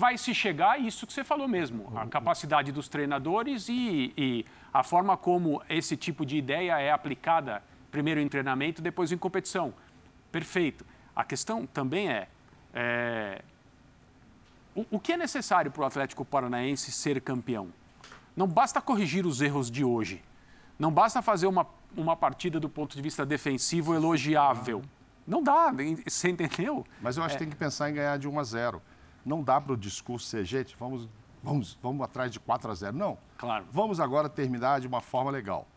[0.02, 4.46] vai se chegar a isso que você falou mesmo, a capacidade dos treinadores e, e,
[4.74, 7.62] a forma como esse tipo de ideia é aplicada
[7.92, 9.72] primeiro em treinamento, depois em competição.
[10.32, 10.84] Perfeito.
[11.16, 12.28] A questão também é,
[12.74, 13.44] é
[14.74, 17.68] o, o que é necessário para o Atlético Paranaense ser campeão?
[18.36, 20.24] Não basta corrigir os erros de hoje.
[20.80, 24.82] Não basta fazer uma, uma partida do ponto de vista defensivo elogiável.
[25.28, 25.72] Não dá,
[26.08, 26.88] você entendeu?
[27.00, 27.38] Mas eu acho é.
[27.38, 28.82] que tem que pensar em ganhar de 1 a 0.
[29.26, 31.08] Não dá para o discurso ser, gente, vamos,
[31.44, 32.98] vamos, vamos atrás de 4 a 0.
[32.98, 33.18] Não.
[33.38, 33.66] Claro.
[33.72, 35.68] Vamos agora terminar de uma forma legal.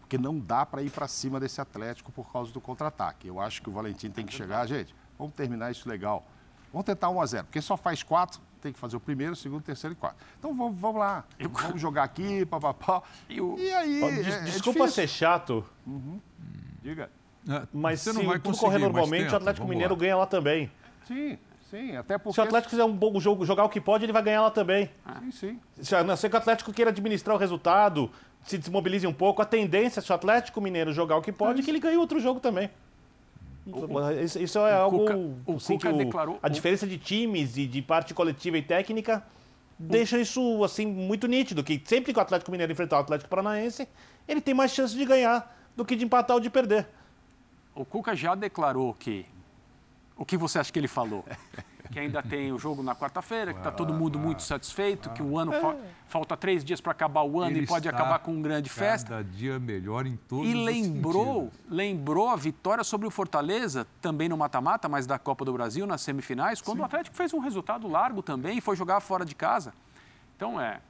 [0.00, 3.28] Porque não dá para ir para cima desse Atlético por causa do contra-ataque.
[3.28, 6.26] Eu acho que o Valentim tem que chegar, gente, vamos terminar isso legal.
[6.72, 9.36] Vamos tentar 1 a 0 porque só faz quatro, tem que fazer o primeiro, o
[9.36, 10.16] segundo, o terceiro e quarto.
[10.38, 11.48] Então vamos, vamos lá, eu...
[11.48, 13.02] vamos jogar aqui, papapá.
[13.28, 13.56] Eu...
[13.58, 14.02] E aí.
[14.02, 15.64] Oh, des, é, desculpa é ser chato.
[15.86, 16.20] Uhum.
[16.82, 17.10] Diga.
[17.48, 20.00] É, mas Você se não vai tudo correr normalmente, o Atlético Mineiro lá.
[20.00, 20.70] ganha lá também.
[21.06, 21.38] Sim.
[21.70, 22.34] Sim, até porque.
[22.34, 24.50] Se o Atlético fizer um bom jogo, jogar o que pode, ele vai ganhar lá
[24.50, 24.90] também.
[25.04, 25.20] Ah.
[25.20, 25.60] Sim, sim.
[25.82, 28.10] Se, a não ser que o Atlético queira administrar o resultado,
[28.44, 31.62] se desmobilize um pouco, a tendência, se o Atlético Mineiro jogar o que pode, é
[31.62, 32.70] que ele ganhe outro jogo também.
[33.66, 35.00] O, isso, isso, é algo.
[35.00, 36.38] Cuca, o assim, Cuca declarou.
[36.42, 39.22] A diferença de times e de parte coletiva e técnica
[39.78, 41.62] deixa isso assim muito nítido.
[41.62, 43.86] Que sempre que o Atlético Mineiro enfrentar o Atlético Paranaense,
[44.26, 46.86] ele tem mais chance de ganhar do que de empatar ou de perder.
[47.74, 49.26] O Cuca já declarou que.
[50.18, 51.24] O que você acha que ele falou?
[51.90, 55.38] que ainda tem o jogo na quarta-feira, que está todo mundo muito satisfeito, que o
[55.38, 55.76] ano fa
[56.06, 58.80] falta três dias para acabar o ano Ele e pode acabar com uma grande cada
[58.80, 59.08] festa.
[59.08, 64.36] Cada dia melhor em todos e lembrou, lembrou a vitória sobre o Fortaleza, também no
[64.36, 66.82] mata-mata, mas da Copa do Brasil, nas semifinais, quando Sim.
[66.82, 69.72] o Atlético fez um resultado largo também e foi jogar fora de casa.
[70.36, 70.80] Então, é,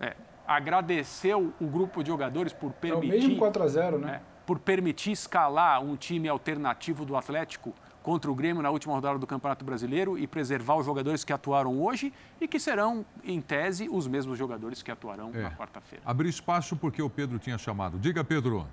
[0.00, 3.14] é agradeceu o grupo de jogadores por permitir...
[3.14, 4.14] É o mesmo 4 a 0 né?
[4.16, 7.72] É, por permitir escalar um time alternativo do Atlético
[8.02, 11.80] contra o Grêmio na última rodada do Campeonato Brasileiro e preservar os jogadores que atuaram
[11.82, 15.42] hoje e que serão, em tese, os mesmos jogadores que atuarão é.
[15.42, 16.02] na quarta-feira.
[16.04, 17.98] Abrir espaço porque o Pedro tinha chamado.
[17.98, 18.66] Diga, Pedro.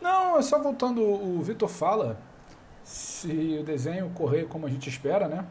[0.00, 2.18] Não, é só voltando, o Vitor fala,
[2.82, 5.44] se o desenho correr como a gente espera, né?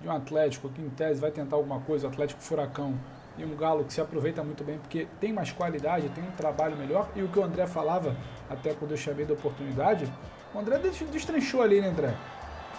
[0.00, 2.98] De um Atlético que, em tese, vai tentar alguma coisa, Atlético Furacão,
[3.38, 6.76] e um Galo que se aproveita muito bem porque tem mais qualidade, tem um trabalho
[6.76, 7.08] melhor.
[7.14, 8.16] E o que o André falava,
[8.48, 10.12] até quando eu chamei da oportunidade,
[10.54, 12.14] o André destrinchou ali, né, André?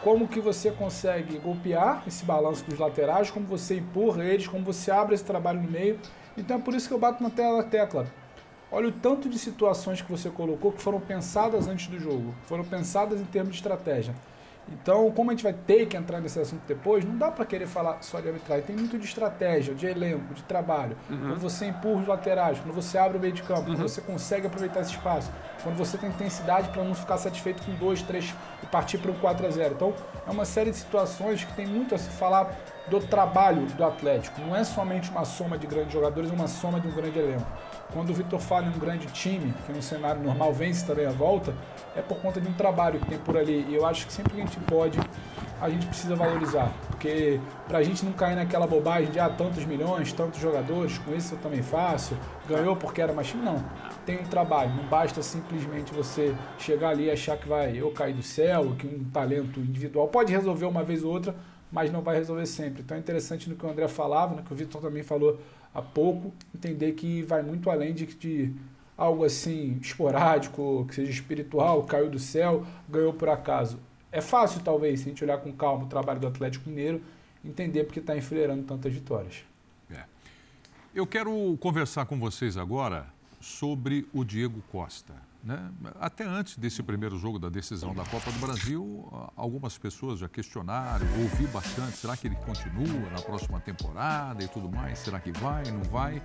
[0.04, 4.92] Como que você consegue golpear esse balanço dos laterais, como você empurra eles, como você
[4.92, 6.00] abre esse trabalho no meio.
[6.38, 8.06] Então é por isso que eu bato na tecla.
[8.72, 12.64] Olha o tanto de situações que você colocou que foram pensadas antes do jogo, foram
[12.64, 14.14] pensadas em termos de estratégia.
[14.72, 17.68] Então, como a gente vai ter que entrar nesse assunto depois, não dá para querer
[17.68, 18.66] falar só de arbitragem.
[18.66, 20.96] Tem muito de estratégia, de elenco, de trabalho.
[21.10, 21.20] Uhum.
[21.20, 23.76] Quando você empurra os laterais, quando você abre o meio de campo, uhum.
[23.76, 27.74] quando você consegue aproveitar esse espaço, quando você tem intensidade para não ficar satisfeito com
[27.76, 29.94] dois, três e partir para um 4 a 0 Então,
[30.26, 32.56] é uma série de situações que tem muito a se falar
[32.88, 34.42] do trabalho do Atlético.
[34.42, 37.48] Não é somente uma soma de grandes jogadores, é uma soma de um grande elenco.
[37.94, 41.12] Quando o Vitor fala em um grande time, que no cenário normal vence também a
[41.12, 41.54] volta,
[41.96, 43.68] é por conta de um trabalho que tem por ali.
[43.70, 45.00] E eu acho que sempre que a gente pode,
[45.62, 46.74] a gente precisa valorizar.
[46.88, 51.14] Porque para a gente não cair naquela bobagem de ah, tantos milhões, tantos jogadores, com
[51.16, 52.18] isso eu também faço,
[52.50, 53.44] ganhou porque era mais time.
[53.44, 53.64] Não.
[54.08, 58.16] Tem um trabalho, não basta simplesmente você chegar ali e achar que vai eu cair
[58.16, 61.36] do céu, que um talento individual pode resolver uma vez ou outra,
[61.72, 62.82] mas não vai resolver sempre.
[62.82, 65.40] Então é interessante no que o André falava, no que o Vitor também falou
[65.74, 68.54] há pouco, entender que vai muito além de, de
[68.98, 73.80] algo assim esporádico, que seja espiritual, caiu do céu, ganhou por acaso.
[74.12, 77.02] É fácil, talvez, se a gente olhar com calma o trabalho do Atlético Mineiro,
[77.44, 79.44] entender porque está enfileirando tantas vitórias.
[79.92, 80.04] É.
[80.94, 83.08] Eu quero conversar com vocês agora
[83.42, 85.14] sobre o Diego Costa.
[85.44, 85.72] Né?
[86.00, 91.06] Até antes desse primeiro jogo da decisão da Copa do Brasil, algumas pessoas já questionaram,
[91.22, 95.00] ouvi bastante, será que ele continua na próxima temporada e tudo mais?
[95.00, 96.24] Será que vai, não vai?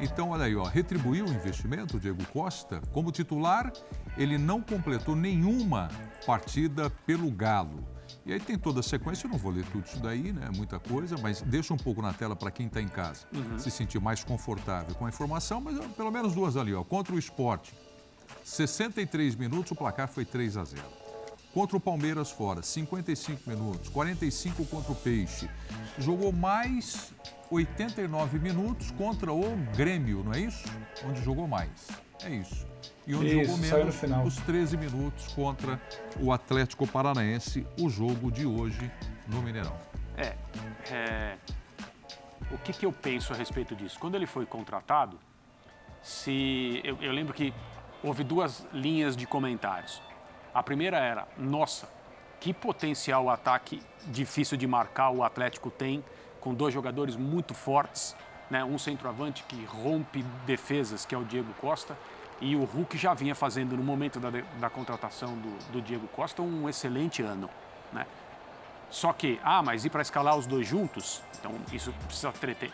[0.00, 2.82] Então, olha aí, ó, retribuiu o investimento, Diego Costa.
[2.92, 3.72] Como titular,
[4.16, 5.88] ele não completou nenhuma
[6.26, 7.86] partida pelo Galo.
[8.26, 10.50] E aí tem toda a sequência, eu não vou ler tudo isso daí, né?
[10.56, 13.58] Muita coisa, mas deixa um pouco na tela para quem está em casa uhum.
[13.58, 16.82] se sentir mais confortável com a informação, mas pelo menos duas ali, ó.
[16.82, 17.72] Contra o esporte,
[18.48, 20.82] 63 minutos, o placar foi 3 a 0.
[21.52, 25.48] Contra o Palmeiras fora, 55 minutos, 45 contra o Peixe.
[25.98, 27.12] Jogou mais
[27.50, 30.64] 89 minutos contra o Grêmio, não é isso?
[31.06, 31.88] Onde jogou mais.
[32.24, 32.66] É isso.
[33.06, 35.80] E onde isso, jogou menos os 13 minutos contra
[36.18, 38.90] o Atlético Paranaense, o jogo de hoje
[39.26, 39.76] no Mineirão.
[40.16, 40.34] É,
[40.90, 41.36] é...
[42.50, 43.98] o que, que eu penso a respeito disso?
[44.00, 45.18] Quando ele foi contratado,
[46.02, 47.52] se eu, eu lembro que
[48.02, 50.02] houve duas linhas de comentários.
[50.54, 51.88] A primeira era: nossa,
[52.40, 56.04] que potencial ataque difícil de marcar o Atlético tem,
[56.40, 58.16] com dois jogadores muito fortes,
[58.50, 58.64] né?
[58.64, 61.96] um centroavante que rompe defesas, que é o Diego Costa,
[62.40, 66.40] e o Hulk já vinha fazendo, no momento da, da contratação do, do, Diego Costa,
[66.40, 67.50] um excelente ano.
[67.92, 68.06] Né?
[68.90, 71.20] Só que, ah, mas e para escalar os dois juntos?
[71.38, 72.32] Então, isso precisa,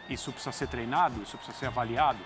[0.09, 2.19] isso precisa ser treinado, isso precisa ser avaliado.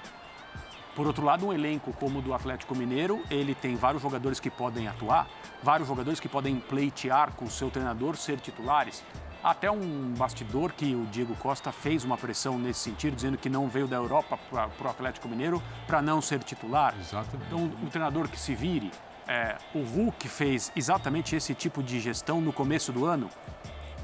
[0.98, 4.50] Por outro lado, um elenco como o do Atlético Mineiro, ele tem vários jogadores que
[4.50, 5.28] podem atuar,
[5.62, 9.04] vários jogadores que podem pleitear com o seu treinador ser titulares.
[9.44, 13.68] até um bastidor que o Diego Costa fez uma pressão nesse sentido, dizendo que não
[13.68, 16.96] veio da Europa para o Atlético Mineiro para não ser titular.
[16.98, 17.46] Exatamente.
[17.46, 18.90] Então, o treinador que se vire,
[19.28, 23.30] é, o Hulk fez exatamente esse tipo de gestão no começo do ano.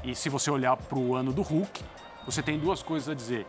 [0.01, 1.83] E se você olhar para o ano do Hulk,
[2.25, 3.45] você tem duas coisas a dizer.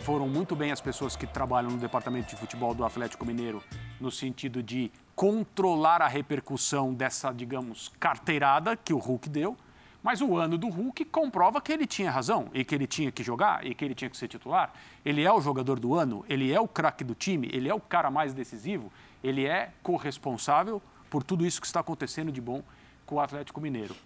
[0.00, 3.62] Foram muito bem as pessoas que trabalham no departamento de futebol do Atlético Mineiro,
[4.00, 9.56] no sentido de controlar a repercussão dessa, digamos, carteirada que o Hulk deu.
[10.02, 13.24] Mas o ano do Hulk comprova que ele tinha razão e que ele tinha que
[13.24, 14.72] jogar e que ele tinha que ser titular.
[15.04, 17.80] Ele é o jogador do ano, ele é o craque do time, ele é o
[17.80, 18.92] cara mais decisivo,
[19.24, 20.80] ele é corresponsável
[21.10, 22.62] por tudo isso que está acontecendo de bom
[23.04, 23.96] com o Atlético Mineiro.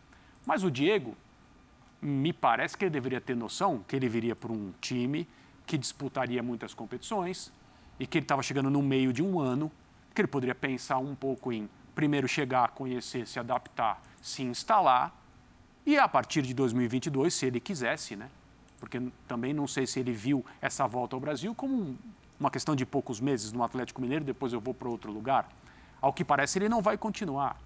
[0.47, 1.15] Mas o Diego,
[2.01, 5.29] me parece que ele deveria ter noção que ele viria para um time
[5.71, 7.53] que disputaria muitas competições
[7.97, 9.71] e que ele estava chegando no meio de um ano,
[10.13, 15.15] que ele poderia pensar um pouco em primeiro chegar, conhecer, se adaptar, se instalar
[15.87, 18.29] e a partir de 2022, se ele quisesse, né?
[18.81, 21.97] Porque também não sei se ele viu essa volta ao Brasil como
[22.41, 25.49] uma questão de poucos meses no Atlético Mineiro, depois eu vou para outro lugar.
[26.01, 27.57] Ao que parece, ele não vai continuar,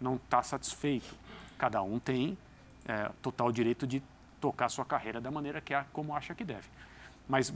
[0.00, 1.14] não está satisfeito.
[1.58, 2.38] Cada um tem
[2.86, 4.02] é, total direito de
[4.40, 6.66] tocar sua carreira da maneira que é, como acha que deve.
[7.28, 7.52] Mas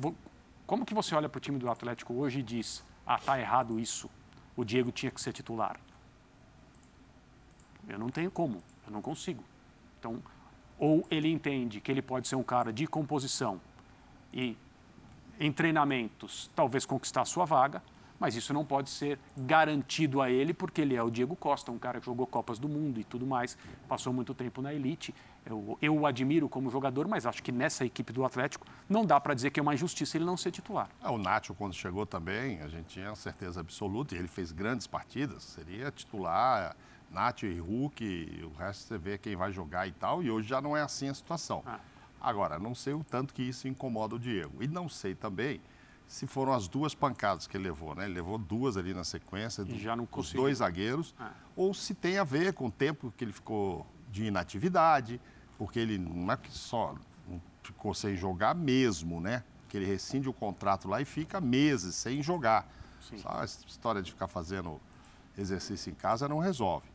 [0.67, 3.79] como que você olha para o time do Atlético hoje e diz, ah, tá errado
[3.79, 4.11] isso,
[4.57, 5.79] o Diego tinha que ser titular?
[7.89, 9.45] Eu não tenho como, eu não consigo.
[9.99, 10.23] Então,
[10.79, 13.61] ou ele entende que ele pode ser um cara de composição
[14.33, 14.57] e
[15.39, 17.83] em treinamentos talvez conquistar sua vaga,
[18.19, 21.79] mas isso não pode ser garantido a ele porque ele é o Diego Costa, um
[21.79, 23.57] cara que jogou Copas do Mundo e tudo mais,
[23.89, 25.15] passou muito tempo na elite.
[25.49, 29.21] Eu, eu o admiro como jogador, mas acho que nessa equipe do Atlético não dá
[29.21, 30.89] para dizer que é uma injustiça ele não ser titular.
[31.03, 34.89] É, o Nacho, quando chegou também, a gente tinha certeza absoluta, e ele fez grandes
[34.89, 36.77] partidas, seria titular,
[37.11, 40.61] Nacho e Hulk, o resto você vê quem vai jogar e tal, e hoje já
[40.61, 41.63] não é assim a situação.
[41.65, 41.79] Ah.
[42.21, 44.61] Agora, não sei o tanto que isso incomoda o Diego.
[44.61, 45.61] E não sei também
[46.09, 48.05] se foram as duas pancadas que ele levou, né?
[48.05, 51.25] Ele levou duas ali na sequência, do, já não os dois zagueiros, é.
[51.55, 55.21] ou se tem a ver com o tempo que ele ficou de inatividade,
[55.59, 56.95] porque ele não é que só
[57.63, 59.43] ficou sem jogar mesmo, né?
[59.69, 62.69] Que ele rescinde o contrato lá e fica meses sem jogar.
[63.01, 63.19] Sim.
[63.19, 64.81] Só a história de ficar fazendo
[65.37, 66.89] exercício em casa não resolve.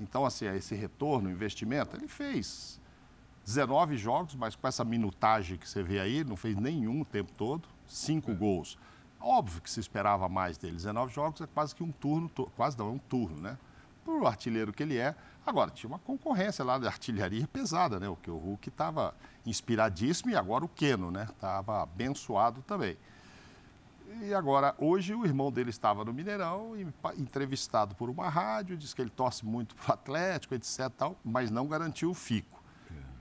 [0.00, 2.80] Então, assim, esse retorno, investimento, ele fez
[3.44, 7.32] 19 jogos, mas com essa minutagem que você vê aí, não fez nenhum o tempo
[7.32, 8.34] todo cinco é.
[8.34, 8.78] gols.
[9.20, 10.74] Óbvio que se esperava mais dele.
[10.74, 13.56] 19 jogos é quase que um turno, quase não, é um turno, né?
[14.04, 15.14] Por artilheiro que ele é.
[15.44, 18.08] Agora, tinha uma concorrência lá de artilharia pesada, né?
[18.08, 21.26] O que o Hulk estava inspiradíssimo e agora o Keno, né?
[21.30, 22.96] Estava abençoado também.
[24.22, 26.74] E agora, hoje, o irmão dele estava no Mineirão,
[27.16, 30.90] entrevistado por uma rádio, disse que ele torce muito para o Atlético, etc.
[30.96, 32.62] Tal, mas não garantiu o fico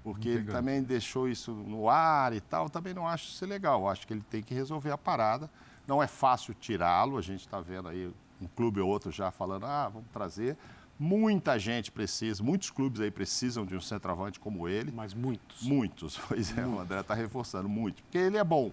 [0.04, 3.88] porque ele também deixou isso no ar e tal, também não acho isso legal.
[3.88, 5.50] Acho que ele tem que resolver a parada.
[5.88, 9.66] Não é fácil tirá-lo, a gente está vendo aí um clube ou outro já falando,
[9.66, 10.58] ah, vamos trazer.
[11.04, 14.92] Muita gente precisa, muitos clubes aí precisam de um centroavante como ele.
[14.92, 15.64] Mas muitos.
[15.64, 18.04] Muitos, pois é, o André está reforçando, muito.
[18.04, 18.72] Porque ele é bom.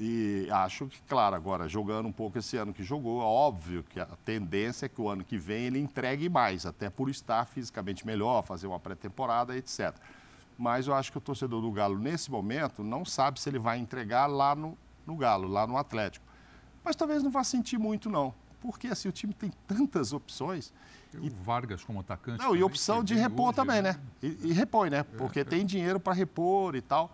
[0.00, 4.06] E acho que, claro, agora jogando um pouco esse ano que jogou, óbvio que a
[4.24, 8.42] tendência é que o ano que vem ele entregue mais, até por estar fisicamente melhor,
[8.42, 9.94] fazer uma pré-temporada, etc.
[10.58, 13.78] Mas eu acho que o torcedor do Galo, nesse momento, não sabe se ele vai
[13.78, 16.26] entregar lá no, no Galo, lá no Atlético.
[16.82, 18.34] Mas talvez não vá sentir muito, não.
[18.60, 20.72] Porque assim, o time tem tantas opções.
[21.20, 22.42] E o Vargas como atacante.
[22.42, 23.92] Não, e opção de repor hoje, também, né?
[23.92, 24.00] né?
[24.22, 25.02] E, e repõe, né?
[25.02, 27.10] Porque é, tem dinheiro para repor e tal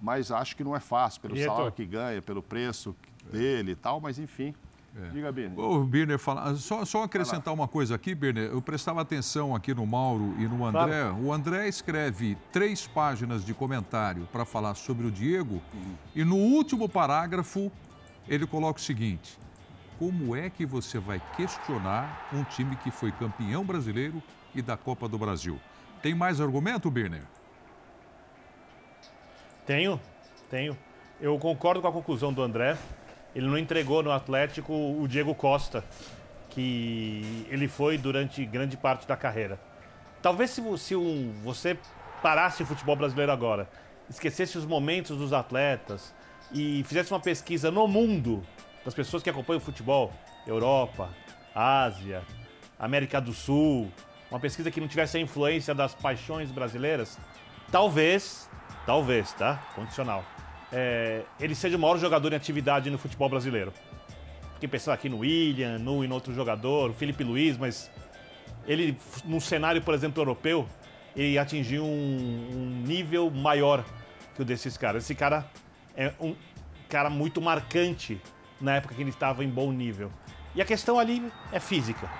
[0.00, 2.96] mas acho que não é fácil, pelo salário que ganha, pelo preço
[3.30, 4.54] dele e tal, mas enfim.
[4.96, 5.08] É.
[5.10, 5.58] Diga, Birner.
[5.58, 8.50] O Birner, fala, só, só acrescentar uma coisa aqui, Birner.
[8.50, 11.02] Eu prestava atenção aqui no Mauro e no André.
[11.02, 11.16] Claro.
[11.22, 15.94] O André escreve três páginas de comentário para falar sobre o Diego uhum.
[16.14, 17.70] e no último parágrafo
[18.26, 19.38] ele coloca o seguinte:
[20.00, 24.22] Como é que você vai questionar um time que foi campeão brasileiro
[24.54, 25.60] e da Copa do Brasil?
[26.00, 27.20] Tem mais argumento, Birner?
[29.66, 30.00] Tenho,
[30.48, 30.74] tenho.
[31.20, 32.78] Eu concordo com a conclusão do André.
[33.34, 35.84] Ele não entregou no Atlético o Diego Costa,
[36.48, 39.60] que ele foi durante grande parte da carreira.
[40.22, 41.78] Talvez se, se um, você
[42.22, 43.68] parasse o futebol brasileiro agora,
[44.08, 46.14] esquecesse os momentos dos atletas
[46.50, 48.42] e fizesse uma pesquisa no mundo
[48.84, 50.12] das pessoas que acompanham o futebol,
[50.46, 51.10] Europa,
[51.54, 52.22] Ásia,
[52.78, 53.90] América do Sul,
[54.30, 57.18] uma pesquisa que não tivesse a influência das paixões brasileiras,
[57.70, 58.48] talvez
[58.86, 59.56] talvez, tá?
[59.74, 60.24] Condicional.
[60.72, 63.72] É, ele seja o maior jogador em atividade no futebol brasileiro.
[64.54, 67.90] Fiquei pensando aqui no William, no em outro jogador, o Felipe Luiz, mas
[68.66, 70.68] ele, num cenário, por exemplo, europeu,
[71.16, 73.84] ele atingiu um, um nível maior
[74.34, 75.04] que o desses caras.
[75.04, 75.48] Esse cara
[75.96, 76.34] é um
[76.88, 78.20] cara muito marcante
[78.60, 80.10] na época que ele estava em bom nível.
[80.54, 82.10] E a questão ali é física.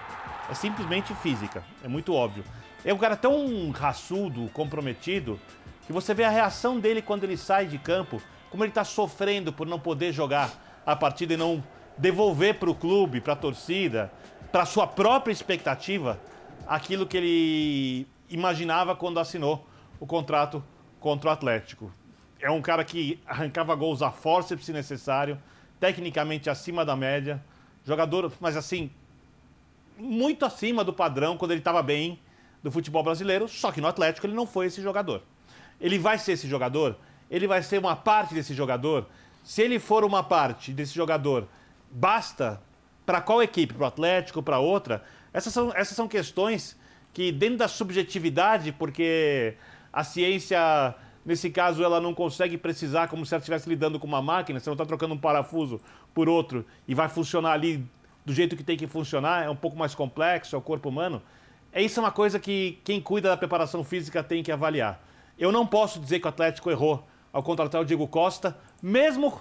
[0.49, 1.62] É simplesmente física.
[1.82, 2.45] É muito óbvio.
[2.84, 5.38] É um cara tão raçudo, comprometido,
[5.86, 9.53] que você vê a reação dele quando ele sai de campo, como ele está sofrendo
[9.53, 10.51] por não poder jogar
[10.86, 11.62] a partida e não
[11.99, 14.11] devolver para o clube, para a torcida,
[14.51, 16.18] para sua própria expectativa,
[16.66, 19.66] aquilo que ele imaginava quando assinou
[19.99, 20.64] o contrato
[20.99, 21.93] contra o Atlético.
[22.41, 25.38] É um cara que arrancava gols a forceps se necessário,
[25.81, 27.43] tecnicamente acima da média,
[27.85, 28.91] jogador, mas assim,
[29.99, 32.20] muito acima do padrão quando ele estava bem
[32.62, 35.22] do futebol brasileiro, só que no Atlético ele não foi esse jogador.
[35.81, 36.97] Ele vai ser esse jogador?
[37.31, 39.07] Ele vai ser uma parte desse jogador?
[39.43, 41.49] Se ele for uma parte desse jogador,
[41.91, 42.61] basta
[43.07, 43.72] para qual equipe?
[43.72, 45.03] Para o Atlético, para outra?
[45.33, 46.76] Essas são, essas são questões
[47.12, 49.55] que, dentro da subjetividade, porque
[49.93, 50.95] a ciência,
[51.25, 54.68] nesse caso, ela não consegue precisar como se ela estivesse lidando com uma máquina, você
[54.68, 55.81] não está trocando um parafuso
[56.14, 57.85] por outro e vai funcionar ali
[58.25, 61.23] do jeito que tem que funcionar, é um pouco mais complexo, é o corpo humano.
[61.73, 65.03] É isso é uma coisa que quem cuida da preparação física tem que avaliar.
[65.39, 69.41] Eu não posso dizer que o Atlético errou ao contratar o Diego Costa, mesmo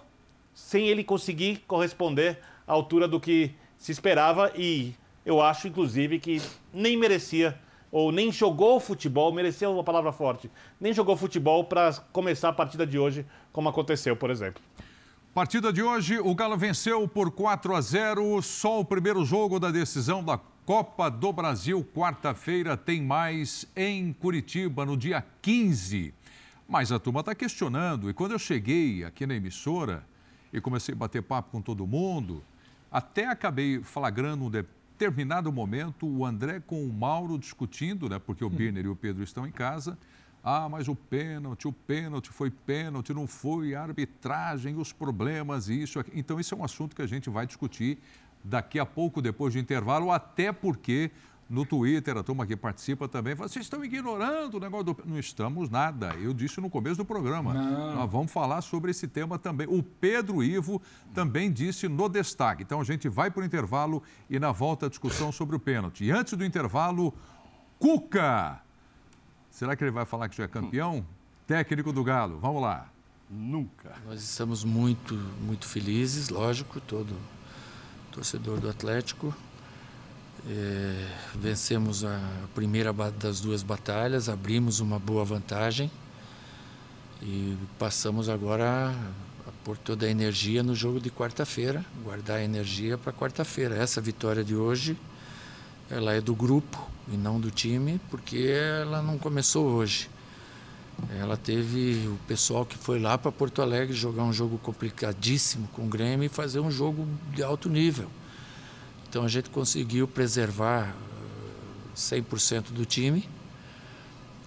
[0.54, 4.94] sem ele conseguir corresponder à altura do que se esperava e
[5.26, 6.42] eu acho, inclusive, que
[6.74, 7.60] nem merecia
[7.92, 12.86] ou nem jogou futebol, mereceu uma palavra forte, nem jogou futebol para começar a partida
[12.86, 14.62] de hoje, como aconteceu, por exemplo.
[15.34, 18.42] Partida de hoje, o Galo venceu por 4 a 0.
[18.42, 24.86] Só o primeiro jogo da decisão da Copa do Brasil, quarta-feira, tem mais em Curitiba,
[24.86, 26.14] no dia 15.
[26.68, 28.10] Mas a turma está questionando.
[28.10, 30.04] E quando eu cheguei aqui na emissora
[30.52, 32.44] e comecei a bater papo com todo mundo,
[32.92, 34.50] até acabei flagrando um
[35.00, 38.20] determinado momento o André com o Mauro discutindo, né?
[38.20, 38.52] Porque o hum.
[38.52, 39.98] Birner e o Pedro estão em casa
[40.44, 46.00] ah, mas o pênalti, o pênalti foi pênalti, não foi a arbitragem, os problemas, isso.
[46.00, 46.12] Aqui.
[46.16, 47.98] Então, isso é um assunto que a gente vai discutir
[48.44, 51.12] daqui a pouco, depois do intervalo, até porque
[51.50, 54.98] no Twitter, a turma que participa também fala: vocês estão ignorando o negócio do.
[55.06, 56.14] Não estamos nada.
[56.16, 57.54] Eu disse no começo do programa.
[57.54, 57.96] Não.
[57.96, 59.68] Nós vamos falar sobre esse tema também.
[59.68, 60.80] O Pedro Ivo
[61.14, 62.62] também disse no destaque.
[62.62, 66.06] Então a gente vai para o intervalo e na volta a discussão sobre o pênalti.
[66.06, 67.14] E antes do intervalo,
[67.80, 68.62] Cuca
[69.50, 71.06] Será que ele vai falar que já é campeão?
[71.48, 72.90] Técnico do Galo, vamos lá.
[73.30, 73.96] Nunca.
[74.06, 77.16] Nós estamos muito, muito felizes, lógico, todo
[78.12, 79.36] torcedor do Atlético.
[80.48, 82.20] É, vencemos a
[82.56, 85.92] primeira das duas batalhas, abrimos uma boa vantagem
[87.22, 88.90] e passamos agora
[89.48, 93.76] a pôr toda a energia no jogo de quarta-feira, guardar a energia para quarta-feira.
[93.76, 94.98] Essa vitória de hoje,
[95.90, 98.38] ela é do grupo, e não do time, porque
[98.82, 100.10] ela não começou hoje.
[101.18, 105.84] Ela teve o pessoal que foi lá para Porto Alegre jogar um jogo complicadíssimo com
[105.84, 108.10] o Grêmio e fazer um jogo de alto nível.
[109.10, 110.96] Então a gente conseguiu preservar
[111.96, 113.28] 100% eh, do time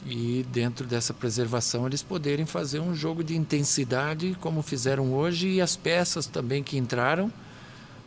[0.06, 5.60] e dentro dessa preservação eles poderem fazer um jogo de intensidade como fizeram hoje e
[5.60, 7.32] as peças também que entraram,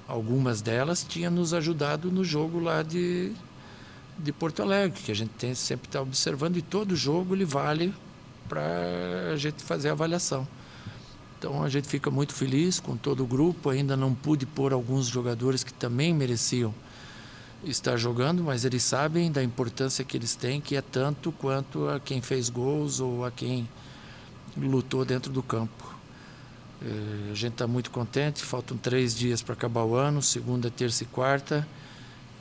[0.07, 3.33] algumas delas tinham nos ajudado no jogo lá de
[4.17, 7.93] de Porto Alegre, que a gente tem, sempre está observando, e todo jogo ele vale
[8.47, 10.47] para a gente fazer a avaliação.
[11.37, 13.69] Então a gente fica muito feliz com todo o grupo.
[13.69, 16.73] Ainda não pude pôr alguns jogadores que também mereciam
[17.63, 21.99] estar jogando, mas eles sabem da importância que eles têm, que é tanto quanto a
[21.99, 23.67] quem fez gols ou a quem
[24.57, 25.95] lutou dentro do campo.
[26.81, 28.43] Eh, a gente está muito contente.
[28.43, 31.67] Faltam três dias para acabar o ano, segunda, terça e quarta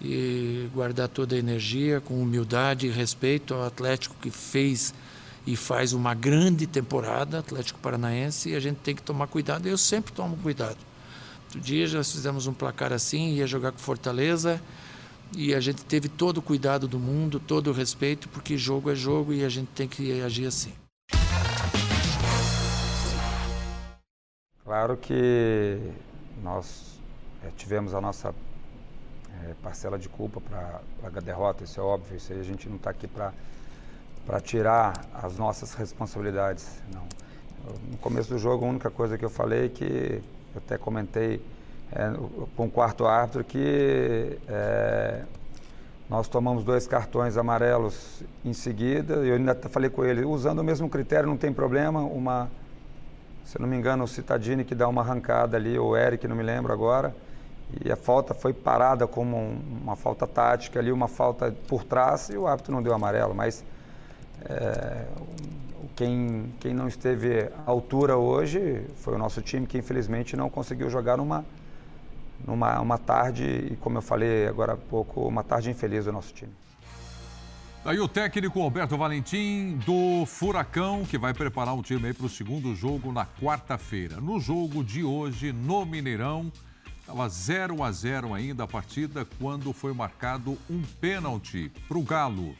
[0.02, 4.92] e guardar toda a energia com humildade e respeito ao Atlético que fez
[5.46, 9.66] e faz uma grande temporada, Atlético Paranaense, e a gente tem que tomar cuidado.
[9.66, 10.78] Eu sempre tomo cuidado.
[11.44, 14.60] Outro dia já fizemos um placar assim, ia jogar com Fortaleza,
[15.36, 18.94] e a gente teve todo o cuidado do mundo, todo o respeito, porque jogo é
[18.94, 20.72] jogo e a gente tem que agir assim.
[24.64, 25.78] Claro que
[26.42, 26.98] nós
[27.42, 28.34] eh, tivemos a nossa
[29.44, 32.76] é, parcela de culpa para a derrota, isso é óbvio, isso aí a gente não
[32.76, 33.32] está aqui para
[34.40, 37.02] tirar as nossas responsabilidades, não.
[37.90, 40.22] No começo do jogo, a única coisa que eu falei que
[40.54, 41.40] eu até comentei
[41.92, 42.12] é,
[42.56, 45.22] com o quarto árbitro que é,
[46.08, 50.64] nós tomamos dois cartões amarelos em seguida, e eu ainda falei com ele, usando o
[50.64, 52.50] mesmo critério, não tem problema, uma,
[53.44, 56.36] se não me engano, o Citadini que dá uma arrancada ali, ou o Eric, não
[56.36, 57.14] me lembro agora,
[57.82, 62.28] e a falta foi parada como um, uma falta tática ali, uma falta por trás
[62.28, 63.64] e o árbitro não deu amarelo, mas
[64.48, 65.06] É,
[65.96, 70.90] quem, quem não esteve à altura hoje foi o nosso time, que infelizmente não conseguiu
[70.90, 71.44] jogar numa,
[72.46, 76.32] numa uma tarde, e como eu falei agora há pouco, uma tarde infeliz do nosso
[76.32, 76.52] time.
[77.84, 82.74] Aí o técnico Alberto Valentim do Furacão, que vai preparar o time para o segundo
[82.74, 84.22] jogo na quarta-feira.
[84.22, 86.50] No jogo de hoje, no Mineirão,
[87.00, 92.56] estava 0 a 0 ainda a partida quando foi marcado um pênalti para o Galo.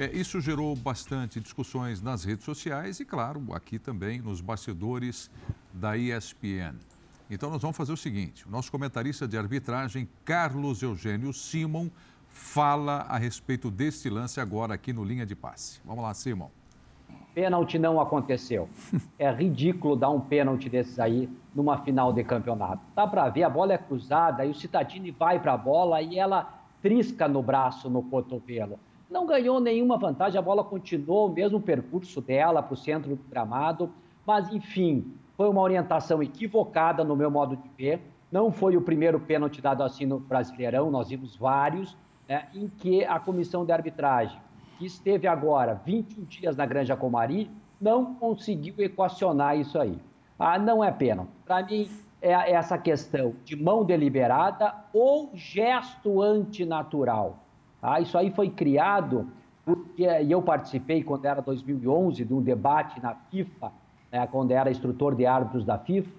[0.00, 5.30] É, isso gerou bastante discussões nas redes sociais e, claro, aqui também nos bastidores
[5.74, 6.74] da ESPN.
[7.30, 11.90] Então, nós vamos fazer o seguinte: o nosso comentarista de arbitragem, Carlos Eugênio Simon,
[12.30, 15.82] fala a respeito deste lance agora aqui no Linha de Passe.
[15.84, 16.48] Vamos lá, Simon.
[17.34, 18.70] Pênalti não aconteceu.
[19.18, 22.80] É ridículo dar um pênalti desses aí numa final de campeonato.
[22.96, 26.18] Dá para ver, a bola é cruzada e o Cittadini vai para a bola e
[26.18, 28.80] ela trisca no braço, no cotovelo.
[29.10, 33.22] Não ganhou nenhuma vantagem, a bola continuou o mesmo percurso dela para o centro do
[33.28, 33.92] gramado,
[34.24, 38.00] mas enfim, foi uma orientação equivocada no meu modo de ver.
[38.30, 41.96] Não foi o primeiro pênalti dado assim no Brasileirão, nós vimos vários,
[42.28, 44.38] né, em que a comissão de arbitragem,
[44.78, 47.50] que esteve agora 21 dias na Granja Comari,
[47.80, 49.98] não conseguiu equacionar isso aí.
[50.38, 51.30] Ah, não é pênalti.
[51.44, 51.90] Para mim,
[52.22, 57.38] é essa questão de mão deliberada ou gesto antinatural.
[57.82, 59.28] Ah, isso aí foi criado
[59.64, 63.72] porque e eu participei quando era 2011 de um debate na FIFA,
[64.10, 66.10] né, quando era instrutor de árbitros da FIFA,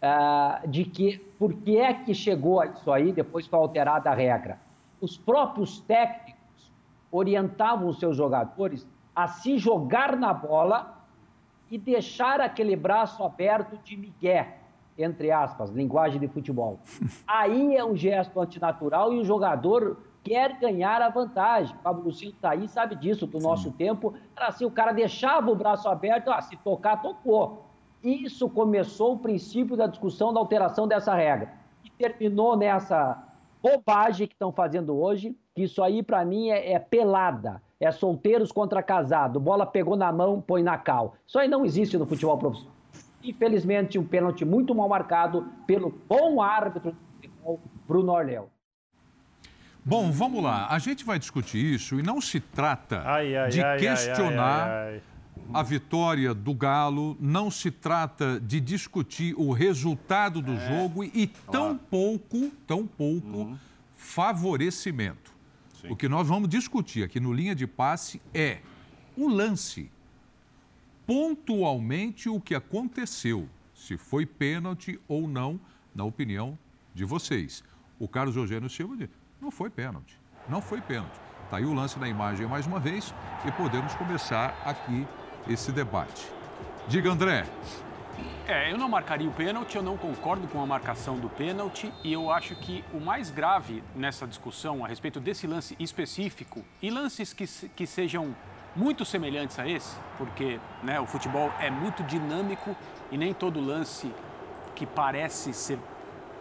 [0.00, 4.14] ah, de que por que é que chegou a isso aí depois foi alterada a
[4.14, 4.58] regra
[5.04, 6.72] os próprios técnicos
[7.12, 10.98] orientavam os seus jogadores a se jogar na bola
[11.70, 14.58] e deixar aquele braço aberto de migué,
[14.96, 16.80] entre aspas, linguagem de futebol.
[17.26, 21.76] Aí é um gesto antinatural e o jogador quer ganhar a vantagem.
[21.76, 23.72] O Pablo Lucinho está aí, sabe disso, do nosso Sim.
[23.72, 24.14] tempo.
[24.34, 27.66] Era assim, o cara deixava o braço aberto, ah, se tocar, tocou.
[28.02, 31.52] Isso começou o princípio da discussão da alteração dessa regra.
[31.84, 33.22] E terminou nessa
[33.62, 38.50] bobagem que estão fazendo hoje, que isso aí para mim é, é, pelada, é solteiros
[38.50, 41.14] contra casado, bola pegou na mão, põe na cal.
[41.26, 42.74] Isso aí não existe no futebol profissional.
[43.22, 48.53] Infelizmente, um pênalti muito mal marcado pelo bom árbitro do futebol, Bruno Orléo.
[49.84, 50.66] Bom, vamos lá.
[50.70, 54.94] A gente vai discutir isso e não se trata ai, ai, de ai, questionar
[55.52, 61.26] a vitória do Galo, não se trata de discutir o resultado do é, jogo e
[61.26, 63.58] tão pouco, tão pouco uhum.
[63.94, 65.34] favorecimento.
[65.80, 65.88] Sim.
[65.90, 68.60] O que nós vamos discutir aqui no linha de passe é
[69.16, 69.90] o lance.
[71.06, 75.60] Pontualmente o que aconteceu, se foi pênalti ou não,
[75.94, 76.58] na opinião
[76.94, 77.62] de vocês.
[77.98, 78.96] O Carlos Eugênio Silva
[79.44, 80.18] não foi pênalti,
[80.48, 81.20] não foi pênalti.
[81.44, 83.14] Está aí o lance na imagem mais uma vez
[83.44, 85.06] e podemos começar aqui
[85.46, 86.32] esse debate.
[86.88, 87.44] Diga, André.
[88.48, 92.10] É, eu não marcaria o pênalti, eu não concordo com a marcação do pênalti e
[92.10, 97.34] eu acho que o mais grave nessa discussão a respeito desse lance específico e lances
[97.34, 98.34] que, que sejam
[98.74, 102.74] muito semelhantes a esse, porque né, o futebol é muito dinâmico
[103.12, 104.10] e nem todo lance
[104.74, 105.78] que parece ser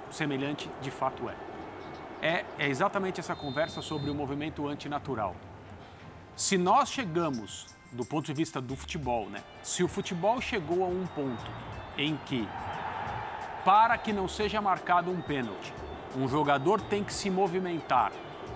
[0.09, 1.42] semelhante de fato é.
[2.23, 5.35] É, é exatamente essa conversa sobre o movimento antinatural.
[6.37, 9.43] Se nós chegamos do ponto de vista do futebol, né?
[9.61, 11.51] Se o futebol chegou a um ponto
[11.97, 12.47] em que,
[13.65, 15.73] para que não seja marcado um pênalti,
[16.15, 18.13] um jogador tem que se movimentar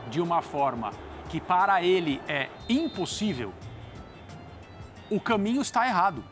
[0.09, 0.91] de uma forma
[1.27, 3.53] que para ele é impossível,
[5.11, 6.23] o caminho está errado.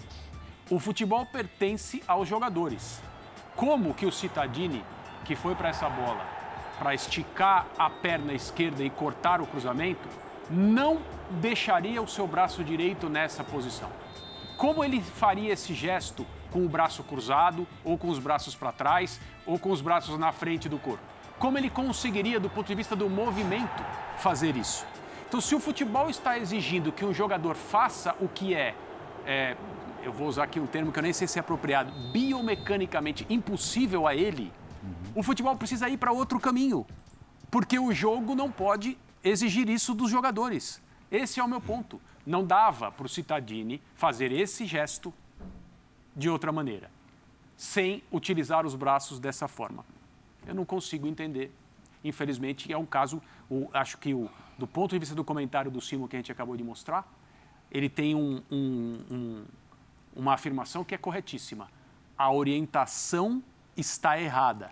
[0.70, 3.02] O futebol pertence aos jogadores.
[3.58, 4.86] Como que o Citadini,
[5.26, 6.35] que foi para essa bola,
[6.78, 10.08] para esticar a perna esquerda e cortar o cruzamento,
[10.50, 11.00] não
[11.42, 13.90] deixaria o seu braço direito nessa posição.
[14.58, 19.20] Como ele faria esse gesto com o braço cruzado, ou com os braços para trás,
[19.46, 21.04] ou com os braços na frente do corpo?
[21.38, 23.84] Como ele conseguiria, do ponto de vista do movimento,
[24.18, 24.86] fazer isso?
[25.28, 28.74] Então, se o futebol está exigindo que um jogador faça o que é,
[29.26, 29.58] é
[30.02, 34.08] eu vou usar aqui um termo que eu nem sei se é apropriado, biomecanicamente impossível
[34.08, 34.54] a ele.
[35.16, 36.86] O futebol precisa ir para outro caminho.
[37.50, 40.82] Porque o jogo não pode exigir isso dos jogadores.
[41.10, 42.02] Esse é o meu ponto.
[42.26, 45.14] Não dava para o Cittadini fazer esse gesto
[46.16, 46.90] de outra maneira,
[47.56, 49.86] sem utilizar os braços dessa forma.
[50.46, 51.54] Eu não consigo entender.
[52.04, 55.82] Infelizmente, é um caso, o, acho que o, do ponto de vista do comentário do
[55.82, 57.08] Simo que a gente acabou de mostrar,
[57.72, 59.46] ele tem um, um, um,
[60.16, 61.70] uma afirmação que é corretíssima.
[62.18, 63.44] A orientação
[63.76, 64.72] está errada.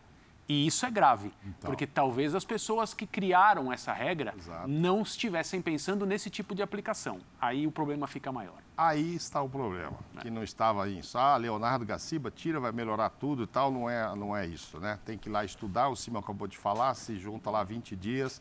[0.53, 1.67] E isso é grave, então.
[1.67, 4.67] porque talvez as pessoas que criaram essa regra Exato.
[4.67, 7.19] não estivessem pensando nesse tipo de aplicação.
[7.41, 8.61] Aí o problema fica maior.
[8.77, 10.19] Aí está o problema, é.
[10.19, 11.17] que não estava isso.
[11.17, 13.71] Ah, Leonardo Gaciba tira, vai melhorar tudo e tal.
[13.71, 14.99] Não é, não é isso, né?
[15.03, 18.39] Tem que ir lá estudar, o Simão acabou de falar, se junta lá 20 dias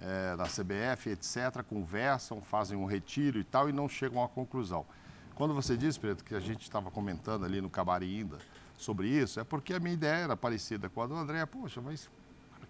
[0.00, 4.86] é, da CBF, etc., conversam, fazem um retiro e tal e não chegam a conclusão.
[5.34, 8.38] Quando você disse, Pedro, que a gente estava comentando ali no Cabari ainda,
[8.76, 11.44] sobre isso, é porque a minha ideia era parecida com a do André.
[11.46, 12.08] Poxa, mas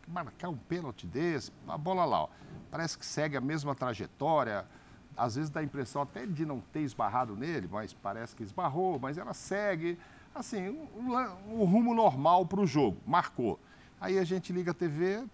[0.09, 2.28] marcar um pênalti desse, a bola lá, ó,
[2.70, 4.66] parece que segue a mesma trajetória.
[5.16, 8.98] Às vezes dá a impressão até de não ter esbarrado nele, mas parece que esbarrou,
[8.98, 9.98] mas ela segue,
[10.34, 13.59] assim, o, o rumo normal para o jogo, marcou.
[14.00, 15.24] Aí a gente liga a TV,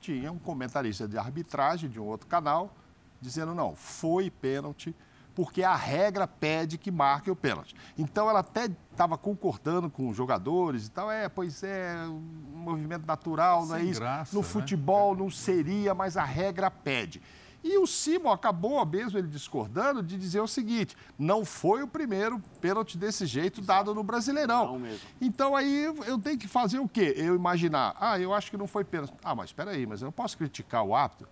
[0.00, 2.72] tinha um comentarista de arbitragem de um outro canal,
[3.20, 4.94] dizendo, não, foi pênalti,
[5.38, 7.72] porque a regra pede que marque o pênalti.
[7.96, 13.06] Então ela até estava concordando com os jogadores e tal, é, pois é, um movimento
[13.06, 14.00] natural, Sem não é isso?
[14.00, 14.48] Graça, no né?
[14.48, 15.22] futebol né?
[15.22, 17.22] não seria, mas a regra pede.
[17.62, 22.42] E o Simon acabou mesmo ele discordando de dizer o seguinte: não foi o primeiro
[22.60, 24.72] pênalti desse jeito dado no Brasileirão.
[24.72, 25.06] Não mesmo.
[25.20, 27.14] Então aí eu tenho que fazer o quê?
[27.16, 29.14] Eu imaginar, ah, eu acho que não foi pênalti.
[29.22, 31.28] Ah, mas espera aí, mas eu não posso criticar o árbitro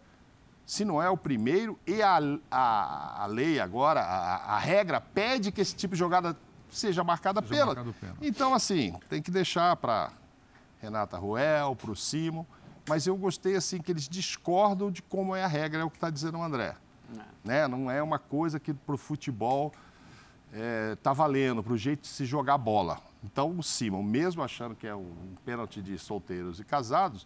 [0.66, 2.18] se não é o primeiro, e a,
[2.50, 6.36] a, a lei agora, a, a, regra, pede que esse tipo de jogada
[6.68, 7.66] seja marcada seja pela.
[7.66, 10.10] Marcado então, assim, tem que deixar para
[10.80, 12.44] Renata Ruel, para o Simo,
[12.88, 15.98] mas eu gostei assim que eles discordam de como é a regra, é o que
[15.98, 16.74] está dizendo o André.
[17.08, 17.24] Não.
[17.44, 17.68] Né?
[17.68, 19.72] não é uma coisa que para o futebol
[20.46, 22.98] está é, tá valendo, para o jeito de se jogar bola.
[23.22, 27.24] Então, o Simon, mesmo achando que é um pênalti de solteiros e casados,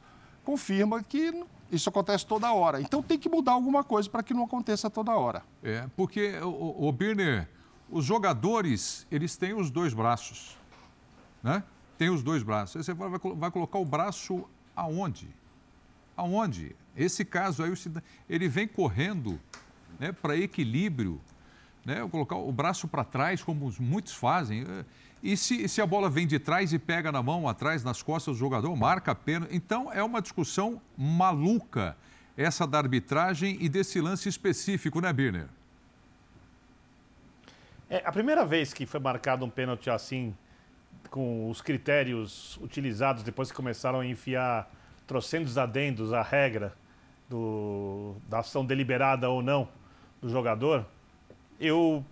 [0.50, 2.80] confirma que isso acontece toda hora.
[2.80, 5.44] Então tem que mudar alguma coisa para que não aconteça toda hora.
[5.62, 7.48] É, porque, o, o Birner,
[7.88, 10.58] os jogadores, eles têm os dois braços,
[11.40, 11.62] né?
[11.96, 12.76] Tem os dois braços.
[12.76, 14.44] Aí você vai, vai colocar o braço
[14.74, 15.28] aonde?
[16.16, 16.74] Aonde?
[16.96, 17.72] Esse caso aí,
[18.28, 19.38] ele vem correndo
[20.00, 21.20] né, para equilíbrio,
[21.84, 22.06] né?
[22.10, 24.64] Colocar o braço para trás, como muitos fazem.
[25.22, 28.36] E se, se a bola vem de trás e pega na mão, atrás, nas costas
[28.36, 29.46] do jogador, marca pena.
[29.50, 31.96] Então é uma discussão maluca
[32.36, 35.46] essa da arbitragem e desse lance específico, né, Birner?
[37.88, 40.34] É, a primeira vez que foi marcado um pênalti assim,
[41.10, 44.70] com os critérios utilizados depois que começaram a enfiar
[45.06, 46.72] trocentos adendos à regra
[47.28, 49.68] do, da ação deliberada ou não
[50.22, 50.86] do jogador,
[51.58, 52.04] eu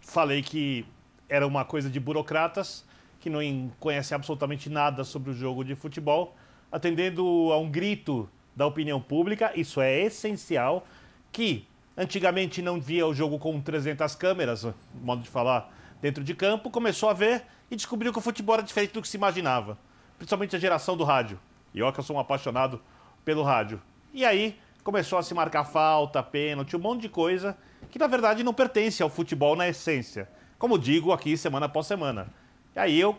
[0.00, 0.86] falei que
[1.28, 2.84] era uma coisa de burocratas
[3.20, 3.40] que não
[3.80, 6.36] conhecem absolutamente nada sobre o jogo de futebol,
[6.70, 7.22] atendendo
[7.52, 10.86] a um grito da opinião pública, isso é essencial,
[11.32, 11.66] que
[11.96, 14.66] antigamente não via o jogo com 300 câmeras,
[15.02, 18.62] modo de falar, dentro de campo, começou a ver e descobriu que o futebol era
[18.62, 19.76] diferente do que se imaginava,
[20.16, 21.38] principalmente a geração do rádio.
[21.74, 22.80] E eu que eu sou um apaixonado
[23.24, 23.82] pelo rádio.
[24.12, 27.56] E aí começou a se marcar falta, pênalti, um monte de coisa
[27.90, 30.28] que na verdade não pertence ao futebol na essência
[30.58, 32.28] como digo aqui semana após semana.
[32.74, 33.16] E aí eu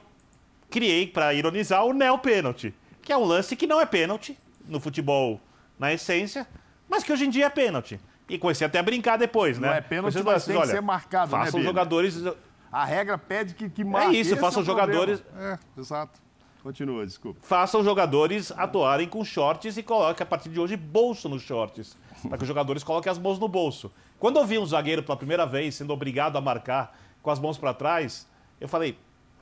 [0.69, 4.37] criei para ironizar o neo pênalti, que é um lance que não é pênalti
[4.67, 5.39] no futebol
[5.77, 6.47] na essência,
[6.87, 7.99] mas que hoje em dia é pênalti.
[8.27, 9.69] E comecei até a brincar depois, não né?
[9.69, 12.23] Não é pênalti, mas lances, tem olha, que ser marcado, né, façam né, jogadores...
[12.71, 14.15] A regra pede que, que marque.
[14.15, 15.23] É isso, façam é jogadores...
[15.35, 16.19] É, exato.
[16.61, 17.39] Continua, desculpa.
[17.41, 21.97] Façam jogadores atuarem com shorts e coloquem a partir de hoje bolso nos shorts.
[22.27, 23.91] Para que os jogadores coloquem as mãos no bolso.
[24.19, 27.57] Quando eu vi um zagueiro pela primeira vez sendo obrigado a marcar com as mãos
[27.57, 28.27] para trás,
[28.59, 28.97] eu falei,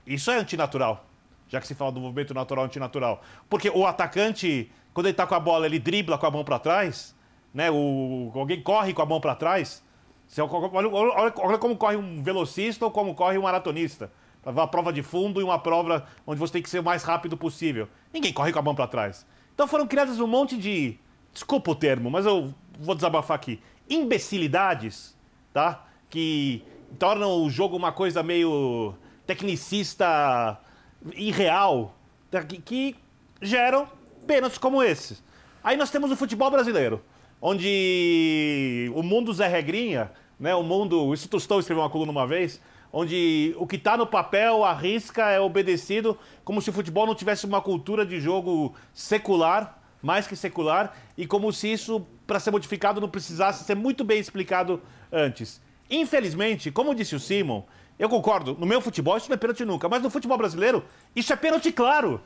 [0.05, 1.05] isso é antinatural.
[1.47, 3.21] Já que se fala do movimento natural antinatural.
[3.49, 6.59] Porque o atacante, quando ele está com a bola, ele dribla com a mão para
[6.59, 7.15] trás,
[7.53, 7.71] né?
[7.71, 9.83] O, alguém corre com a mão para trás.
[10.73, 14.11] Olha, olha, olha, como corre um velocista ou como corre um maratonista.
[14.45, 17.37] Uma prova de fundo e uma prova onde você tem que ser o mais rápido
[17.37, 17.87] possível.
[18.13, 19.25] Ninguém corre com a mão para trás.
[19.53, 20.97] Então foram criadas um monte de.
[21.33, 23.61] Desculpa o termo, mas eu vou desabafar aqui.
[23.89, 25.17] Imbecilidades,
[25.53, 25.85] tá?
[26.09, 26.63] Que
[26.97, 30.59] tornam o jogo uma coisa meio tecnicista
[31.15, 31.95] irreal,
[32.31, 32.95] tá, que, que
[33.41, 33.87] geram
[34.25, 35.23] pênaltis como esses.
[35.63, 37.01] Aí nós temos o futebol brasileiro,
[37.41, 41.13] onde o mundo Zé Regrinha, né, o mundo.
[41.13, 42.61] Isso Tostão escreveu uma coluna uma vez,
[42.91, 47.15] onde o que está no papel, a risca, é obedecido, como se o futebol não
[47.15, 52.51] tivesse uma cultura de jogo secular, mais que secular, e como se isso, para ser
[52.51, 54.81] modificado, não precisasse ser muito bem explicado
[55.11, 55.61] antes.
[55.89, 57.63] Infelizmente, como disse o Simon,
[57.97, 60.83] eu concordo, no meu futebol isso não é pênalti nunca, mas no futebol brasileiro
[61.15, 62.21] isso é pênalti claro.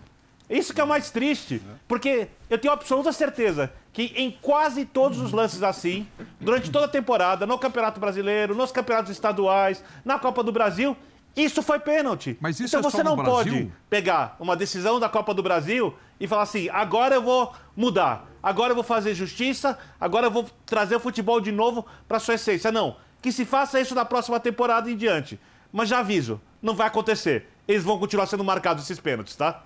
[0.50, 5.20] Isso que é o mais triste, porque eu tenho absoluta certeza que em quase todos
[5.20, 6.06] os lances assim,
[6.42, 10.98] durante toda a temporada, no Campeonato Brasileiro, nos campeonatos estaduais, na Copa do Brasil,
[11.36, 12.38] Isso foi pênalti.
[12.42, 16.28] Mas isso então é você não pode pegar uma decisão da Copa do Brasil e
[16.28, 20.96] falar assim: agora eu vou mudar, agora eu vou fazer justiça, agora eu vou trazer
[20.96, 22.72] o futebol de novo para sua essência.
[22.72, 22.98] Não.
[23.22, 25.40] Que se faça isso na próxima temporada em diante.
[25.72, 27.48] Mas já aviso, não vai acontecer.
[27.68, 29.64] Eles vão continuar sendo marcados esses pênaltis, tá?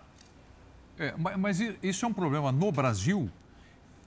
[1.00, 3.30] É, ma- mas isso é um problema no Brasil,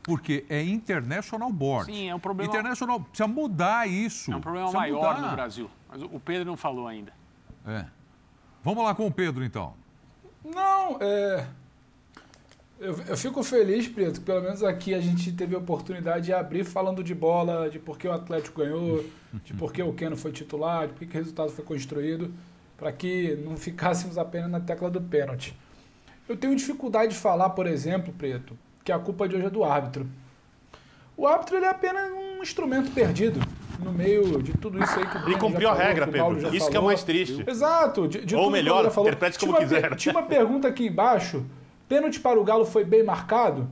[0.03, 1.93] porque é International Board.
[1.93, 4.33] Sim, é um problema- International precisa mudar isso.
[4.33, 5.29] É um problema Precisa maior mudar.
[5.29, 5.71] no Brasil.
[5.89, 7.13] Mas o o Pedro não falou ainda.
[7.67, 7.85] É.
[8.63, 9.75] Vamos lá com o Pedro, então.
[10.45, 11.47] Não, é.
[12.81, 16.33] Eu, eu fico feliz, Preto, que pelo menos aqui a gente teve a oportunidade de
[16.33, 19.05] abrir falando de bola, de por que o Atlético ganhou,
[19.45, 22.33] de por que o Keno foi titular, de por que o resultado foi construído,
[22.77, 25.57] para que não ficássemos apenas na tecla do pênalti.
[26.29, 29.65] Eu tenho dificuldade de falar, por exemplo, Preto, que a culpa de hoje é do
[29.65, 30.07] árbitro.
[31.17, 33.41] O árbitro ele é apenas um instrumento perdido
[33.83, 36.39] no meio de tudo isso aí que o Breno já cumpriu a falou, regra, Pedro.
[36.55, 36.87] Isso que é falou.
[36.87, 37.45] mais triste.
[37.45, 38.07] Exato.
[38.07, 39.09] De, de Ou melhor, falou.
[39.09, 39.97] interprete Tinha como uma per- quiser.
[39.97, 41.45] Tinha uma pergunta aqui embaixo.
[41.89, 43.67] Pênalti para o Galo foi bem marcado?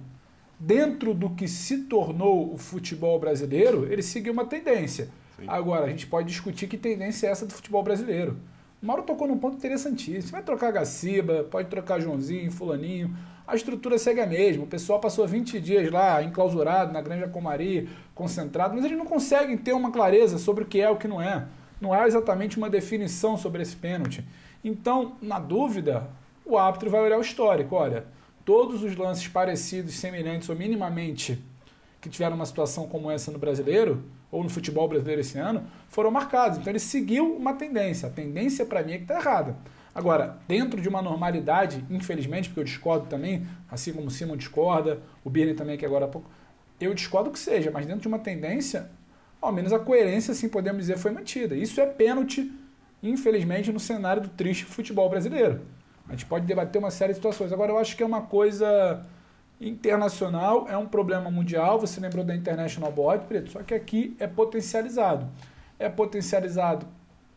[0.59, 5.11] Dentro do que se tornou o futebol brasileiro, ele seguiu uma tendência.
[5.47, 8.39] Agora, a gente pode discutir que tendência é essa do futebol brasileiro.
[8.83, 10.23] O Mauro tocou num ponto interessantíssimo.
[10.23, 13.15] Você vai trocar Gaciba, pode trocar Joãozinho, Fulaninho.
[13.47, 14.65] A estrutura segue a mesma.
[14.65, 19.59] O pessoal passou 20 dias lá, enclausurado, na Granja Comari, concentrado, mas eles não conseguem
[19.59, 21.47] ter uma clareza sobre o que é e o que não é.
[21.79, 24.25] Não há exatamente uma definição sobre esse pênalti.
[24.65, 26.09] Então, na dúvida,
[26.47, 27.75] o árbitro vai olhar o histórico.
[27.75, 28.07] Olha,
[28.45, 31.43] todos os lances parecidos, semelhantes ou minimamente
[32.01, 36.11] que tiveram uma situação como essa no brasileiro, ou no futebol brasileiro esse ano, foram
[36.11, 36.59] marcados.
[36.59, 38.09] Então ele seguiu uma tendência.
[38.09, 39.57] A tendência para mim é que está errada.
[39.95, 45.01] Agora, dentro de uma normalidade, infelizmente, porque eu discordo também, assim como o Simon discorda,
[45.25, 46.31] o Birne também, que agora há pouco,
[46.81, 48.91] eu discordo que seja, mas dentro de uma tendência,
[49.41, 51.57] ao menos a coerência, assim podemos dizer, foi mantida.
[51.57, 52.53] Isso é pênalti,
[53.03, 55.63] infelizmente, no cenário do triste futebol brasileiro.
[56.09, 57.53] A gente pode debater uma série de situações.
[57.53, 59.03] Agora, eu acho que é uma coisa
[59.61, 61.79] internacional, é um problema mundial.
[61.81, 65.27] Você lembrou da International Board, Preto, só que aqui é potencializado.
[65.79, 66.87] É potencializado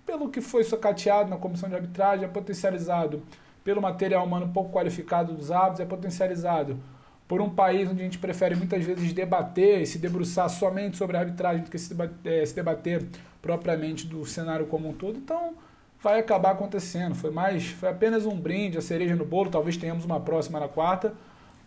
[0.05, 3.21] pelo que foi socateado na comissão de arbitragem, é potencializado
[3.63, 6.79] pelo material humano pouco qualificado dos árbitros, é potencializado
[7.27, 11.15] por um país onde a gente prefere muitas vezes debater e se debruçar somente sobre
[11.15, 13.05] a arbitragem do que se debater, eh, se debater
[13.39, 15.15] propriamente do cenário como um todo.
[15.15, 15.53] Então,
[16.01, 17.15] vai acabar acontecendo.
[17.15, 19.49] Foi mais, foi apenas um brinde, a cereja no bolo.
[19.49, 21.13] Talvez tenhamos uma próxima na quarta.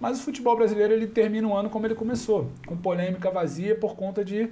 [0.01, 3.95] Mas o futebol brasileiro ele termina o ano como ele começou, com polêmica vazia por
[3.95, 4.51] conta de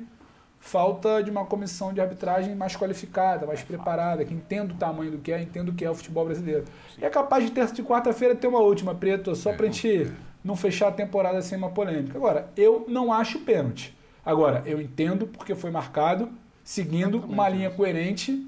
[0.61, 5.19] falta de uma comissão de arbitragem mais qualificada, mais preparada, que entenda o tamanho do
[5.19, 6.67] que é, entenda o que é o futebol brasileiro.
[6.99, 10.13] E é capaz de terça de quarta-feira ter uma última, Preto, só pra gente
[10.45, 12.17] não fechar a temporada sem uma polêmica.
[12.17, 13.97] Agora, eu não acho pênalti.
[14.25, 16.29] Agora, eu entendo porque foi marcado
[16.63, 18.47] seguindo uma linha coerente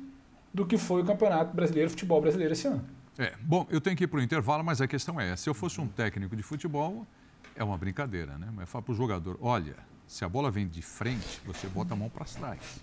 [0.53, 2.85] do que foi o Campeonato Brasileiro, futebol brasileiro esse ano.
[3.19, 5.55] É, bom, eu tenho que ir para o intervalo, mas a questão é: se eu
[5.55, 7.07] fosse um técnico de futebol,
[7.55, 8.49] é uma brincadeira, né?
[8.55, 9.75] Mas fala para o jogador: olha,
[10.07, 12.81] se a bola vem de frente, você bota a mão para trás.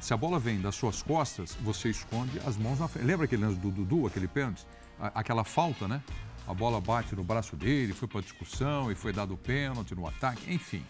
[0.00, 3.06] Se a bola vem das suas costas, você esconde as mãos na frente.
[3.06, 4.66] Lembra aquele lance do Dudu, aquele pênalti?
[4.98, 6.02] Aquela falta, né?
[6.48, 10.06] A bola bate no braço dele, foi para discussão e foi dado o pênalti no
[10.06, 10.52] ataque.
[10.52, 10.84] Enfim,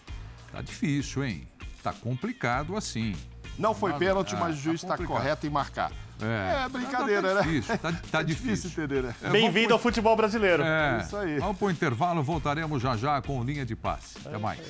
[0.53, 1.49] tá difícil, hein?
[1.83, 3.15] Tá complicado assim.
[3.59, 5.23] Não foi pênalti, ah, mas o juiz tá está complicado.
[5.23, 5.93] correto em marcar.
[6.23, 7.43] É, É brincadeira, tá, tá né?
[7.43, 8.71] Difícil, tá, tá É difícil.
[8.71, 9.15] entender, né?
[9.23, 10.63] É, Bem-vindo ao futebol brasileiro.
[10.63, 11.39] É, Isso aí.
[11.39, 14.19] Vamos para o intervalo, voltaremos já já com linha de passe.
[14.25, 14.61] Até mais.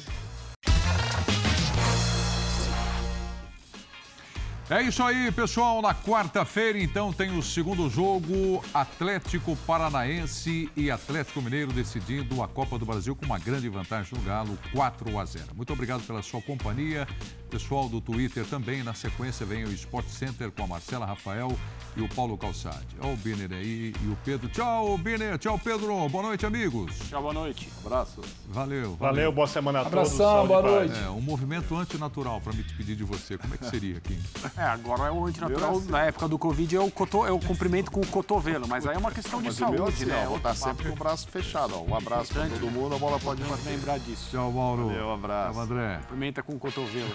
[4.70, 5.82] É isso aí, pessoal.
[5.82, 12.78] Na quarta-feira, então, tem o segundo jogo: Atlético Paranaense e Atlético Mineiro decidindo a Copa
[12.78, 15.46] do Brasil com uma grande vantagem no Galo, 4 a 0.
[15.56, 17.04] Muito obrigado pela sua companhia.
[17.50, 18.84] Pessoal do Twitter também.
[18.84, 21.50] Na sequência, vem o Sport Center com a Marcela Rafael
[21.96, 22.86] e o Paulo Calçade.
[23.00, 24.48] Olha o Biner aí e o Pedro.
[24.50, 25.36] Tchau, Biner.
[25.36, 26.08] Tchau, Pedro.
[26.08, 26.96] Boa noite, amigos.
[27.08, 27.68] Tchau, boa noite.
[27.84, 28.20] Abraço.
[28.48, 28.94] Valeu.
[28.94, 29.98] Valeu, boa semana a todos.
[29.98, 31.04] Abração, saúde e boa noite.
[31.04, 33.36] É, um movimento antinatural para me despedir de você.
[33.36, 34.16] Como é que seria aqui?
[34.60, 35.72] É, agora é o antinatural.
[35.72, 35.90] É assim.
[35.90, 38.94] Na época do Covid é o, coto, é o cumprimento com o cotovelo, mas aí
[38.94, 40.24] é uma questão de Mas o meu saúde, assim, né?
[40.26, 41.74] ó, vou estar sempre com o braço fechado.
[41.76, 41.82] Ó.
[41.90, 43.70] Um abraço para todo mundo, a bola pode bater.
[43.70, 44.28] lembrar disso.
[44.30, 44.88] Tchau, Mauro.
[44.88, 45.54] Valeu, um abraço.
[45.54, 45.96] Tchau, André.
[46.02, 47.10] Cumprimenta com o cotovelo.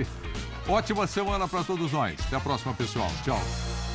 [0.66, 2.18] Ótima semana para todos nós.
[2.26, 3.10] Até a próxima, pessoal.
[3.22, 3.91] Tchau.